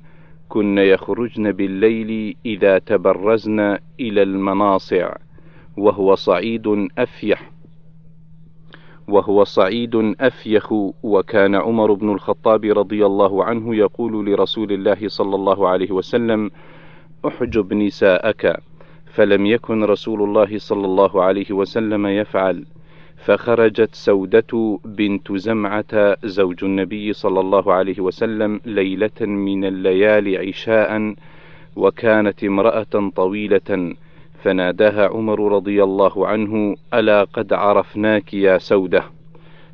كن 0.50 0.78
يخرجن 0.78 1.52
بالليل 1.52 2.38
إذا 2.46 2.80
تبرزن 2.80 3.60
إلى 4.00 4.24
المناصع 4.24 5.16
وهو 5.78 6.16
صعيد 6.16 6.88
أفيح. 6.98 7.55
وهو 9.08 9.44
صعيد 9.44 10.16
أفيخ. 10.22 10.74
وكان 11.04 11.56
عمر 11.56 11.94
بن 11.94 12.10
الخطاب 12.10 12.66
رضي 12.66 13.06
الله 13.06 13.44
عنه 13.44 13.76
يقول 13.76 14.26
لرسول 14.26 14.72
الله 14.72 15.08
صلى 15.08 15.36
الله 15.36 15.68
عليه 15.68 15.92
وسلم 15.92 16.52
أحجب 17.28 17.74
نساءك. 17.74 18.58
فلم 19.06 19.46
يكن 19.46 19.84
رسول 19.84 20.24
الله 20.24 20.58
صلى 20.58 20.86
الله 20.86 21.24
عليه 21.24 21.52
وسلم 21.52 22.08
يفعل. 22.08 22.66
فخرجت 23.16 23.96
سودة 23.96 24.80
بنت 24.86 25.32
زمعة 25.34 26.18
زوج 26.26 26.64
النبي 26.64 27.14
صلى 27.14 27.40
الله 27.40 27.74
عليه 27.74 28.00
وسلم 28.00 28.62
ليلة 28.66 29.22
من 29.22 29.66
الليالي 29.66 30.38
عشاء 30.38 31.16
وكانت 31.76 32.44
امرأة 32.44 33.12
طويلة. 33.16 33.96
فناداها 34.46 35.08
عمر 35.08 35.52
رضي 35.52 35.84
الله 35.84 36.28
عنه 36.28 36.76
ألا 36.94 37.24
قد 37.24 37.54
عرفناك 37.54 38.34
يا 38.34 38.58
سودة؟ 38.58 39.04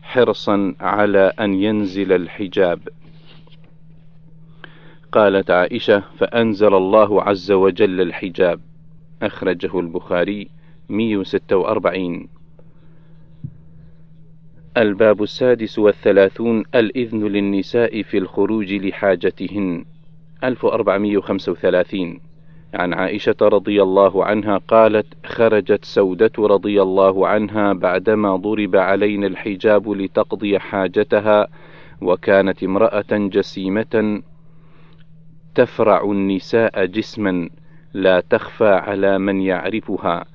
حرصا 0.02 0.76
على 0.80 1.34
أن 1.40 1.54
ينزل 1.54 2.14
الحجاب. 2.14 2.80
قالت 5.12 5.52
عائشة 5.52 6.04
فأنزل 6.18 6.74
الله 6.74 7.24
عز 7.24 7.52
وجل 7.52 8.02
الحجاب. 8.02 8.60
أخرجه 9.22 9.80
البخاري 9.80 10.48
146 10.90 12.28
الباب 14.78 15.24
السادس 15.24 15.80
والثلاثون 15.80 16.64
الإذن 16.76 17.28
للنساء 17.28 18.02
في 18.02 18.18
الخروج 18.18 18.74
لحاجتهن. 18.74 19.86
1435 20.44 22.31
عن 22.74 22.94
عائشة 22.94 23.36
رضي 23.42 23.84
الله 23.84 24.26
عنها 24.26 24.58
قالت: 24.58 25.08
خرجت 25.26 25.86
سودة 25.86 26.32
رضي 26.40 26.82
الله 26.82 27.28
عنها 27.28 27.74
بعدما 27.74 28.36
ضرب 28.36 28.76
علينا 28.76 29.28
الحجاب 29.28 29.92
لتقضي 29.92 30.60
حاجتها، 30.60 31.48
وكانت 32.02 32.64
امرأة 32.64 33.12
جسيمة 33.12 34.22
تفرع 35.56 36.04
النساء 36.04 36.86
جسما 36.86 37.50
لا 37.94 38.20
تخفى 38.30 38.70
على 38.70 39.20
من 39.20 39.42
يعرفها، 39.42 40.26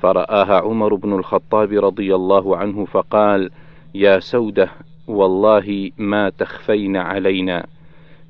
فرآها 0.00 0.60
عمر 0.60 0.94
بن 0.94 1.12
الخطاب 1.12 1.72
رضي 1.72 2.14
الله 2.14 2.56
عنه 2.56 2.84
فقال: 2.84 3.50
يا 3.94 4.18
سودة 4.18 4.68
والله 5.06 5.90
ما 5.98 6.30
تخفين 6.30 6.96
علينا، 6.96 7.66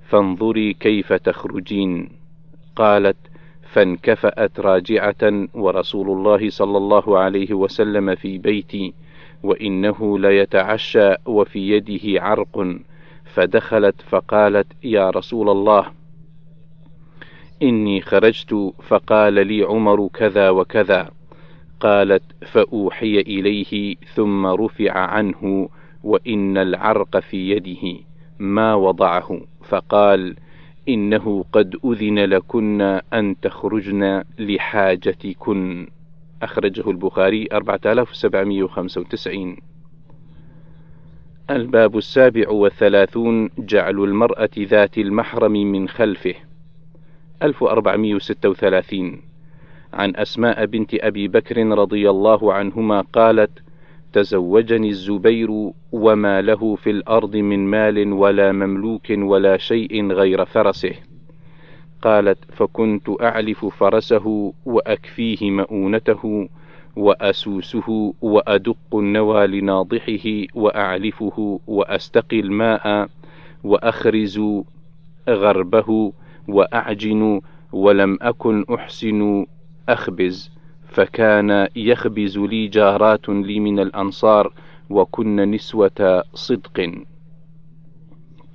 فانظري 0.09 0.75
كيف 0.75 1.13
تخرجين. 1.13 2.09
قالت: 2.77 3.17
فانكفأت 3.73 4.61
راجعة 4.61 5.49
ورسول 5.55 6.11
الله 6.11 6.51
صلى 6.51 6.77
الله 6.77 7.19
عليه 7.19 7.55
وسلم 7.55 8.15
في 8.15 8.39
بيتي 8.39 8.95
وإنه 9.43 10.19
ليتعشى 10.19 11.15
وفي 11.27 11.71
يده 11.71 12.23
عرق 12.23 12.77
فدخلت 13.25 14.03
فقالت 14.03 14.67
يا 14.85 15.11
رسول 15.11 15.49
الله 15.49 15.87
إني 17.63 18.01
خرجت 18.01 18.73
فقال 18.89 19.47
لي 19.47 19.63
عمر 19.63 20.09
كذا 20.15 20.51
وكذا 20.51 21.11
قالت 21.81 22.23
فأوحي 22.47 23.21
إليه 23.21 23.97
ثم 24.15 24.47
رفع 24.47 24.93
عنه 24.93 25.69
وإن 26.05 26.59
العرق 26.59 27.19
في 27.19 27.51
يده 27.51 27.99
ما 28.39 28.75
وضعه 28.75 29.41
فقال 29.65 30.37
إنه 30.89 31.45
قد 31.53 31.77
أذن 31.85 32.19
لكن 32.19 32.81
أن 33.13 33.37
تخرجن 33.43 34.25
لحاجتكن. 34.39 35.89
أخرجه 36.43 36.91
البخاري 36.91 37.49
4795 37.53 39.57
الباب 41.51 41.99
السابع 41.99 42.49
والثلاثون 42.49 43.51
جعل 43.59 44.05
المرأة 44.05 44.51
ذات 44.59 44.99
المحرم 44.99 45.53
من 45.53 45.89
خلفه. 45.89 46.35
1436 47.43 49.21
عن 49.93 50.17
أسماء 50.17 50.67
بنت 50.67 50.95
أبي 50.95 51.29
بكر 51.29 51.67
رضي 51.67 52.11
الله 52.11 52.53
عنهما 52.53 53.01
قالت 53.01 53.51
تزوجني 54.13 54.89
الزبير 54.89 55.71
وما 55.93 56.43
له 56.43 56.75
في 56.77 56.91
الأرض 56.91 57.37
من 57.37 57.67
مال 57.71 58.13
ولا 58.13 58.53
مملوك 58.53 59.07
ولا 59.11 59.57
شيء 59.57 60.13
غير 60.13 60.45
فرسه. 60.45 60.95
قالت 62.03 62.39
فكنت 62.53 63.11
أعلف 63.23 63.65
فرسه 63.65 64.53
وأكفيه 64.67 65.51
مؤونته 65.51 66.49
وأسوسه 66.97 68.15
وأدق 68.23 68.77
النوى 68.95 69.47
لناضحه 69.47 70.45
وأعلفه 70.55 71.61
وأستقي 71.67 72.41
الماء 72.41 73.09
وأخرز 73.65 74.41
غربه 75.29 76.13
وأعجن 76.49 77.41
ولم 77.73 78.19
أكن 78.23 78.65
أحسن 78.75 79.47
أخبز 79.89 80.51
فكان 80.97 81.69
يخبز 81.77 82.39
لي 82.39 82.69
جارات 82.69 83.29
لي 83.29 83.61
من 83.61 83.81
الأنصار 83.81 84.53
وكن 84.91 85.37
نسوة 85.37 86.23
صدق. 86.35 86.93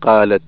قالت 0.01 0.41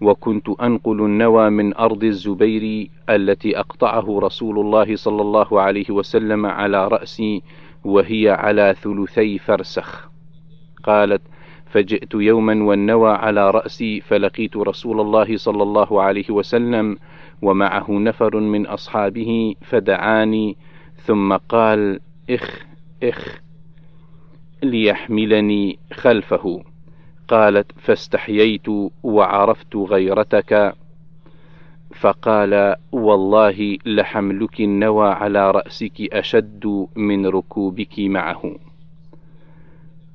وكنت 0.00 0.48
أنقل 0.48 1.00
النوى 1.00 1.50
من 1.50 1.76
أرض 1.76 2.04
الزبير 2.04 2.90
التي 3.10 3.58
أقطعه 3.58 4.18
رسول 4.20 4.58
الله 4.58 4.96
صلى 4.96 5.22
الله 5.22 5.60
عليه 5.60 5.90
وسلم 5.90 6.46
على 6.46 6.88
رأسي 6.88 7.42
وهي 7.84 8.30
على 8.30 8.74
ثلثي 8.82 9.38
فرسخ. 9.38 10.08
قالت 10.82 11.22
فجئت 11.66 12.14
يوما 12.14 12.64
والنوى 12.64 13.10
على 13.10 13.50
رأسي 13.50 14.00
فلقيت 14.00 14.56
رسول 14.56 15.00
الله 15.00 15.36
صلى 15.36 15.62
الله 15.62 16.02
عليه 16.02 16.30
وسلم 16.30 16.96
ومعه 17.42 17.90
نفر 17.90 18.40
من 18.40 18.66
أصحابه 18.66 19.54
فدعاني 19.62 20.56
ثم 21.06 21.36
قال 21.36 22.00
إخ 22.30 22.64
إخ 23.02 23.40
ليحملني 24.62 25.78
خلفه. 25.92 26.64
قالت 27.28 27.72
فاستحييت 27.78 28.66
وعرفت 29.02 29.76
غيرتك. 29.76 30.74
فقال 31.94 32.76
والله 32.92 33.78
لحملك 33.86 34.60
النوى 34.60 35.08
على 35.08 35.50
رأسك 35.50 36.00
أشد 36.00 36.86
من 36.96 37.26
ركوبك 37.26 37.98
معه. 37.98 38.56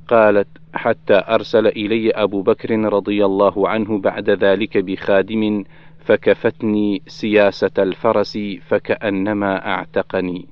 قالت 0.07 0.47
حتى 0.73 1.23
أرسل 1.27 1.67
إلي 1.67 2.11
أبو 2.11 2.41
بكر 2.41 2.79
رضي 2.93 3.25
الله 3.25 3.69
عنه 3.69 3.97
بعد 3.97 4.29
ذلك 4.29 4.77
بخادم 4.77 5.63
فكفتني 6.05 7.01
سياسة 7.07 7.71
الفرس 7.77 8.37
فكأنما 8.67 9.67
أعتقني. 9.67 10.50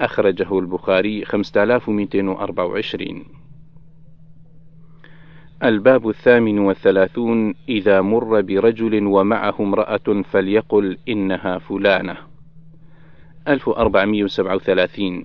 أخرجه 0.00 0.58
البخاري 0.58 1.24
5224 1.24 3.24
الباب 5.64 6.08
الثامن 6.08 6.58
والثلاثون 6.58 7.54
إذا 7.68 8.00
مر 8.00 8.40
برجل 8.40 9.06
ومعه 9.06 9.54
امرأة 9.60 10.22
فليقل 10.30 10.98
إنها 11.08 11.58
فلانة. 11.58 12.16
1437 13.48 15.24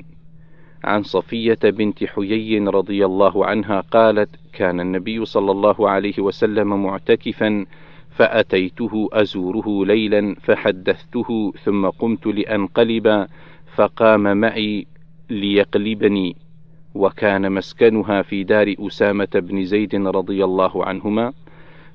عن 0.84 1.04
صفية 1.04 1.60
بنت 1.64 2.04
حيي 2.04 2.60
رضي 2.60 3.06
الله 3.06 3.46
عنها 3.46 3.80
قالت: 3.80 4.30
كان 4.54 4.80
النبي 4.80 5.26
صلى 5.26 5.52
الله 5.52 5.90
عليه 5.90 6.20
وسلم 6.20 6.84
معتكفا 6.84 7.66
فأتيته 8.10 9.10
أزوره 9.14 9.86
ليلا 9.86 10.36
فحدثته 10.42 11.54
ثم 11.64 11.90
قمت 11.90 12.28
لأنقلب 12.28 13.28
فقام 13.76 14.38
معي 14.38 14.88
ليقلبني 15.30 16.36
وكان 16.96 17.52
مسكنها 17.52 18.22
في 18.22 18.44
دار 18.44 18.76
أسامة 18.80 19.28
بن 19.34 19.66
زيد 19.66 19.96
رضي 19.96 20.44
الله 20.44 20.86
عنهما 20.86 21.34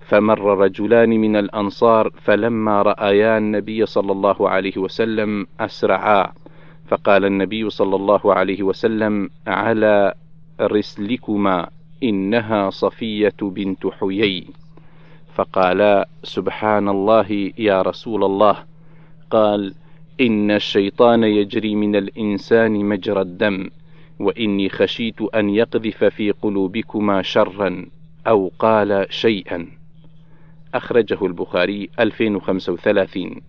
فمر 0.08 0.58
رجلان 0.58 1.08
من 1.10 1.36
الأنصار 1.36 2.10
فلما 2.22 2.82
رأيا 2.82 3.38
النبي 3.38 3.86
صلى 3.86 4.12
الله 4.12 4.48
عليه 4.48 4.76
وسلم 4.76 5.46
أسرعا 5.60 6.32
فقال 6.88 7.24
النبي 7.24 7.70
صلى 7.70 7.96
الله 7.96 8.34
عليه 8.34 8.62
وسلم 8.62 9.30
على 9.46 10.14
رسلكما 10.60 11.68
إنها 12.02 12.70
صفية 12.70 13.34
بنت 13.42 13.86
حيي. 13.86 14.46
فقالا 15.34 16.08
سبحان 16.22 16.88
الله 16.88 17.52
يا 17.58 17.82
رسول 17.82 18.24
الله. 18.24 18.56
قال 19.30 19.74
إن 20.20 20.50
الشيطان 20.50 21.24
يجري 21.24 21.74
من 21.74 21.96
الإنسان 21.96 22.72
مجرى 22.72 23.20
الدم 23.20 23.70
وإني 24.18 24.68
خشيت 24.68 25.22
أن 25.22 25.50
يقذف 25.50 26.04
في 26.04 26.30
قلوبكما 26.30 27.22
شرا 27.22 27.86
أو 28.26 28.52
قال 28.58 29.06
شيئا. 29.10 29.66
أخرجه 30.74 31.26
البخاري 31.26 31.90
2035 32.00 33.40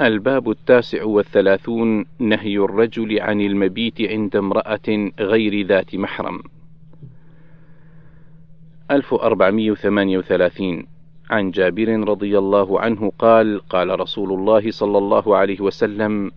الباب 0.00 0.50
التاسع 0.50 1.04
والثلاثون 1.04 2.04
نهي 2.18 2.58
الرجل 2.58 3.20
عن 3.20 3.40
المبيت 3.40 4.00
عند 4.00 4.36
امرأة 4.36 5.10
غير 5.20 5.66
ذات 5.66 5.94
محرم. 5.94 6.42
1438 8.90 10.97
عن 11.30 11.50
جابر 11.50 12.08
رضي 12.08 12.38
الله 12.38 12.80
عنه 12.80 13.12
قال 13.18 13.60
قال 13.68 14.00
رسول 14.00 14.32
الله 14.32 14.70
صلى 14.70 14.98
الله 14.98 15.36
عليه 15.36 15.60
وسلم 15.60 16.30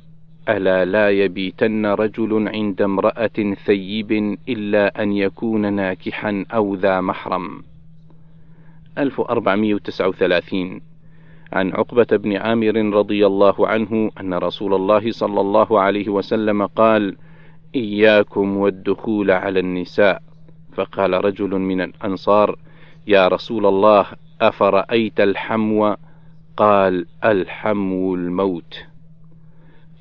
ألا 0.49 0.85
لا 0.85 1.09
يبيتن 1.09 1.85
رجل 1.85 2.47
عند 2.47 2.81
امرأة 2.81 3.55
ثيب 3.65 4.37
إلا 4.49 5.03
أن 5.03 5.11
يكون 5.11 5.73
ناكحا 5.73 6.45
أو 6.53 6.75
ذا 6.75 7.01
محرم. 7.01 7.63
1439 8.97 10.81
عن 11.53 11.71
عقبة 11.71 12.07
بن 12.11 12.37
عامر 12.37 12.75
رضي 12.75 13.25
الله 13.25 13.67
عنه 13.67 14.11
أن 14.19 14.33
رسول 14.33 14.73
الله 14.73 15.11
صلى 15.11 15.41
الله 15.41 15.79
عليه 15.79 16.09
وسلم 16.09 16.65
قال: 16.65 17.15
إياكم 17.75 18.57
والدخول 18.57 19.31
على 19.31 19.59
النساء، 19.59 20.21
فقال 20.73 21.25
رجل 21.25 21.49
من 21.49 21.81
الأنصار: 21.81 22.55
يا 23.07 23.27
رسول 23.27 23.65
الله 23.65 24.05
أفرأيت 24.41 25.19
الحمو؟ 25.19 25.95
قال: 26.57 27.05
الحمو 27.23 28.15
الموت. 28.15 28.75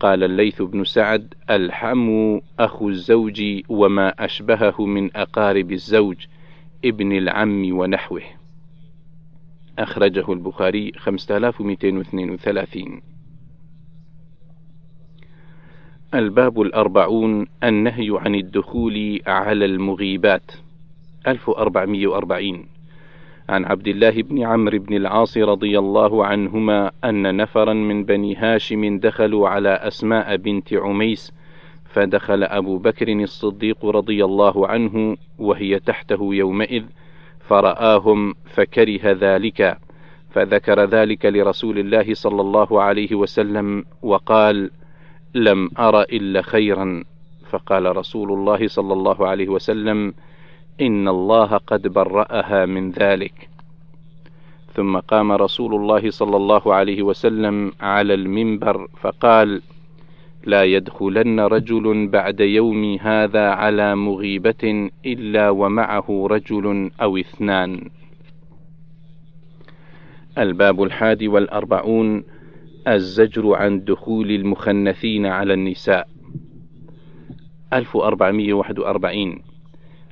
قال 0.01 0.25
الليث 0.25 0.63
بن 0.63 0.85
سعد: 0.85 1.35
الحمو 1.51 2.43
أخو 2.59 2.89
الزوج 2.89 3.63
وما 3.69 4.25
أشبهه 4.25 4.87
من 4.87 5.17
أقارب 5.17 5.73
الزوج، 5.73 6.27
ابن 6.85 7.13
العم 7.13 7.79
ونحوه. 7.79 8.23
أخرجه 9.79 10.33
البخاري 10.33 10.93
5232 10.97 13.01
الباب 16.15 16.61
الأربعون 16.61 17.47
النهي 17.65 18.09
عن 18.11 18.35
الدخول 18.35 19.21
على 19.27 19.65
المغيبات 19.65 20.53
1440 21.27 22.67
عن 23.51 23.65
عبد 23.65 23.89
الله 23.89 24.11
بن 24.23 24.43
عمرو 24.43 24.79
بن 24.79 24.97
العاص 24.97 25.39
رضي 25.39 25.79
الله 25.79 26.27
عنهما 26.27 26.91
أن 27.05 27.37
نفرا 27.37 27.73
من 27.73 28.05
بني 28.05 28.37
هاشم 28.37 28.99
دخلوا 28.99 29.49
على 29.49 29.69
أسماء 29.69 30.37
بنت 30.37 30.75
عميس 30.75 31.33
فدخل 31.85 32.45
أبو 32.45 32.79
بكر 32.79 33.13
الصديق 33.13 33.87
رضي 33.87 34.25
الله 34.25 34.69
عنه 34.69 35.17
وهي 35.39 35.79
تحته 35.79 36.35
يومئذ 36.35 36.85
فرآهم 37.49 38.35
فكره 38.55 39.01
ذلك 39.05 39.79
فذكر 40.31 40.85
ذلك 40.85 41.27
لرسول 41.27 41.79
الله 41.79 42.15
صلى 42.15 42.41
الله 42.41 42.83
عليه 42.83 43.15
وسلم 43.15 43.85
وقال 44.03 44.71
لم 45.35 45.71
أر 45.79 46.03
إلا 46.03 46.43
خيرا. 46.43 47.05
فقال 47.51 47.97
رسول 47.97 48.33
الله 48.33 48.69
صلى 48.69 48.93
الله 48.93 49.29
عليه 49.29 49.49
وسلم 49.49 50.15
إن 50.81 51.09
الله 51.09 51.57
قد 51.57 51.89
برأها 51.89 52.67
من 52.67 52.91
ذلك 52.91 53.49
ثم 54.75 54.99
قام 54.99 55.33
رسول 55.33 55.75
الله 55.75 56.11
صلى 56.11 56.37
الله 56.37 56.75
عليه 56.75 57.03
وسلم 57.03 57.73
على 57.81 58.15
المنبر 58.15 58.89
فقال 59.01 59.63
لا 60.45 60.65
يدخلن 60.65 61.41
رجل 61.41 62.09
بعد 62.09 62.41
يومي 62.41 62.99
هذا 62.99 63.51
على 63.51 63.97
مغيبة 63.97 64.91
إلا 65.07 65.51
ومعه 65.51 66.27
رجل 66.31 66.91
أو 67.03 67.17
اثنان. 67.17 67.91
الباب 70.39 70.83
الحادي 70.83 71.29
والأربعون 71.29 72.25
الزجر 72.89 73.55
عن 73.55 73.85
دخول 73.85 74.31
المخنثين 74.31 75.27
على 75.27 75.55
النساء. 75.55 76.09
1441 77.73 79.50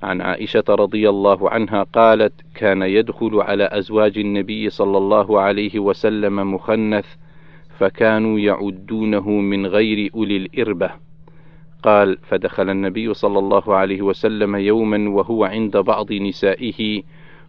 عن 0.03 0.21
عائشة 0.21 0.65
رضي 0.69 1.09
الله 1.09 1.51
عنها 1.51 1.83
قالت: 1.83 2.33
كان 2.55 2.83
يدخل 2.83 3.41
على 3.41 3.69
أزواج 3.73 4.19
النبي 4.19 4.71
صلى 4.71 4.99
الله 4.99 5.41
عليه 5.41 5.79
وسلم 5.79 6.55
مخنث 6.55 7.07
فكانوا 7.79 8.39
يعدونه 8.39 9.31
من 9.31 9.67
غير 9.67 10.11
أولي 10.15 10.37
الإربة. 10.37 10.91
قال 11.83 12.19
فدخل 12.23 12.71
النبي 12.71 13.15
صلى 13.15 13.39
الله 13.39 13.75
عليه 13.75 14.03
وسلم 14.03 14.57
يوما 14.57 15.11
وهو 15.11 15.45
عند 15.45 15.77
بعض 15.77 16.13
نسائه 16.13 17.03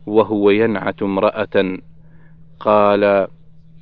وهو 0.05 0.49
ينعت 0.49 1.03
امرأة. 1.03 1.77
قال 2.59 3.27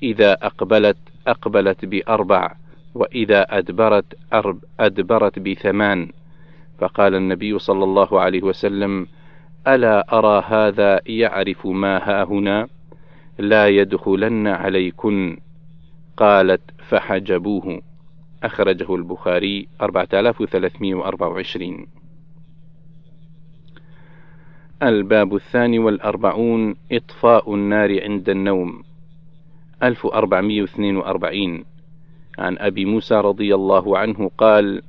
إذا 0.04 0.34
أقبلت 0.34 0.98
أقبلت 1.28 1.86
بأربع 1.86 2.56
وإذا 2.96 3.58
أدبرت 3.58 4.06
أدبرت 4.80 5.40
بثمان. 5.40 6.10
فقال 6.78 7.16
النبي 7.16 7.60
صلى 7.60 7.84
الله 7.84 8.22
عليه 8.22 8.42
وسلم 8.42 9.08
ألا 9.68 10.18
أرى 10.18 10.44
هذا 10.48 11.02
يعرف 11.06 11.68
ما 11.68 11.98
ها 11.98 12.24
هنا؟ 12.24 12.68
لا 13.40 13.68
يدخلن 13.68 14.48
عليكن. 14.48 15.38
قالت 16.18 16.62
فحجبوه. 16.90 17.82
أخرجه 18.44 18.96
البخاري 18.96 19.68
4324 19.82 21.88
الباب 24.84 25.36
الثاني 25.36 25.80
والأربعون 25.80 26.76
إطفاء 26.92 27.56
النار 27.56 28.04
عند 28.04 28.30
النوم. 28.30 28.84
1442 29.84 31.64
عن 32.40 32.58
أبي 32.58 32.86
موسى 32.86 33.16
رضي 33.16 33.56
الله 33.56 33.98
عنه 33.98 34.32
قال 34.38 34.82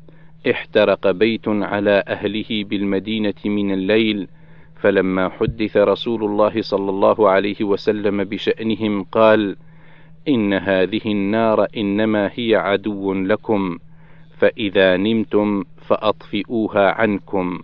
احترق 0.47 1.11
بيت 1.11 1.49
على 1.49 2.05
أهله 2.09 2.65
بالمدينة 2.65 3.35
من 3.45 3.73
الليل 3.73 4.29
فلما 4.81 5.29
حدث 5.29 5.77
رسول 5.77 6.25
الله 6.25 6.63
صلى 6.63 6.91
الله 6.91 7.29
عليه 7.29 7.65
وسلم 7.65 8.25
بشأنهم 8.25 9.05
قال: 9.05 9.57
إن 10.29 10.53
هذه 10.53 11.01
النار 11.07 11.67
إنما 11.77 12.31
هي 12.35 12.57
عدو 12.57 13.15
لكم 13.15 13.79
فإذا 14.39 14.97
نمتم 14.97 15.65
فأطفئوها 15.77 16.91
عنكم. 16.91 17.61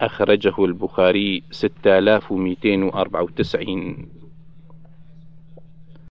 أخرجه 0.00 0.64
البخاري 0.64 1.42
6294 1.50 4.23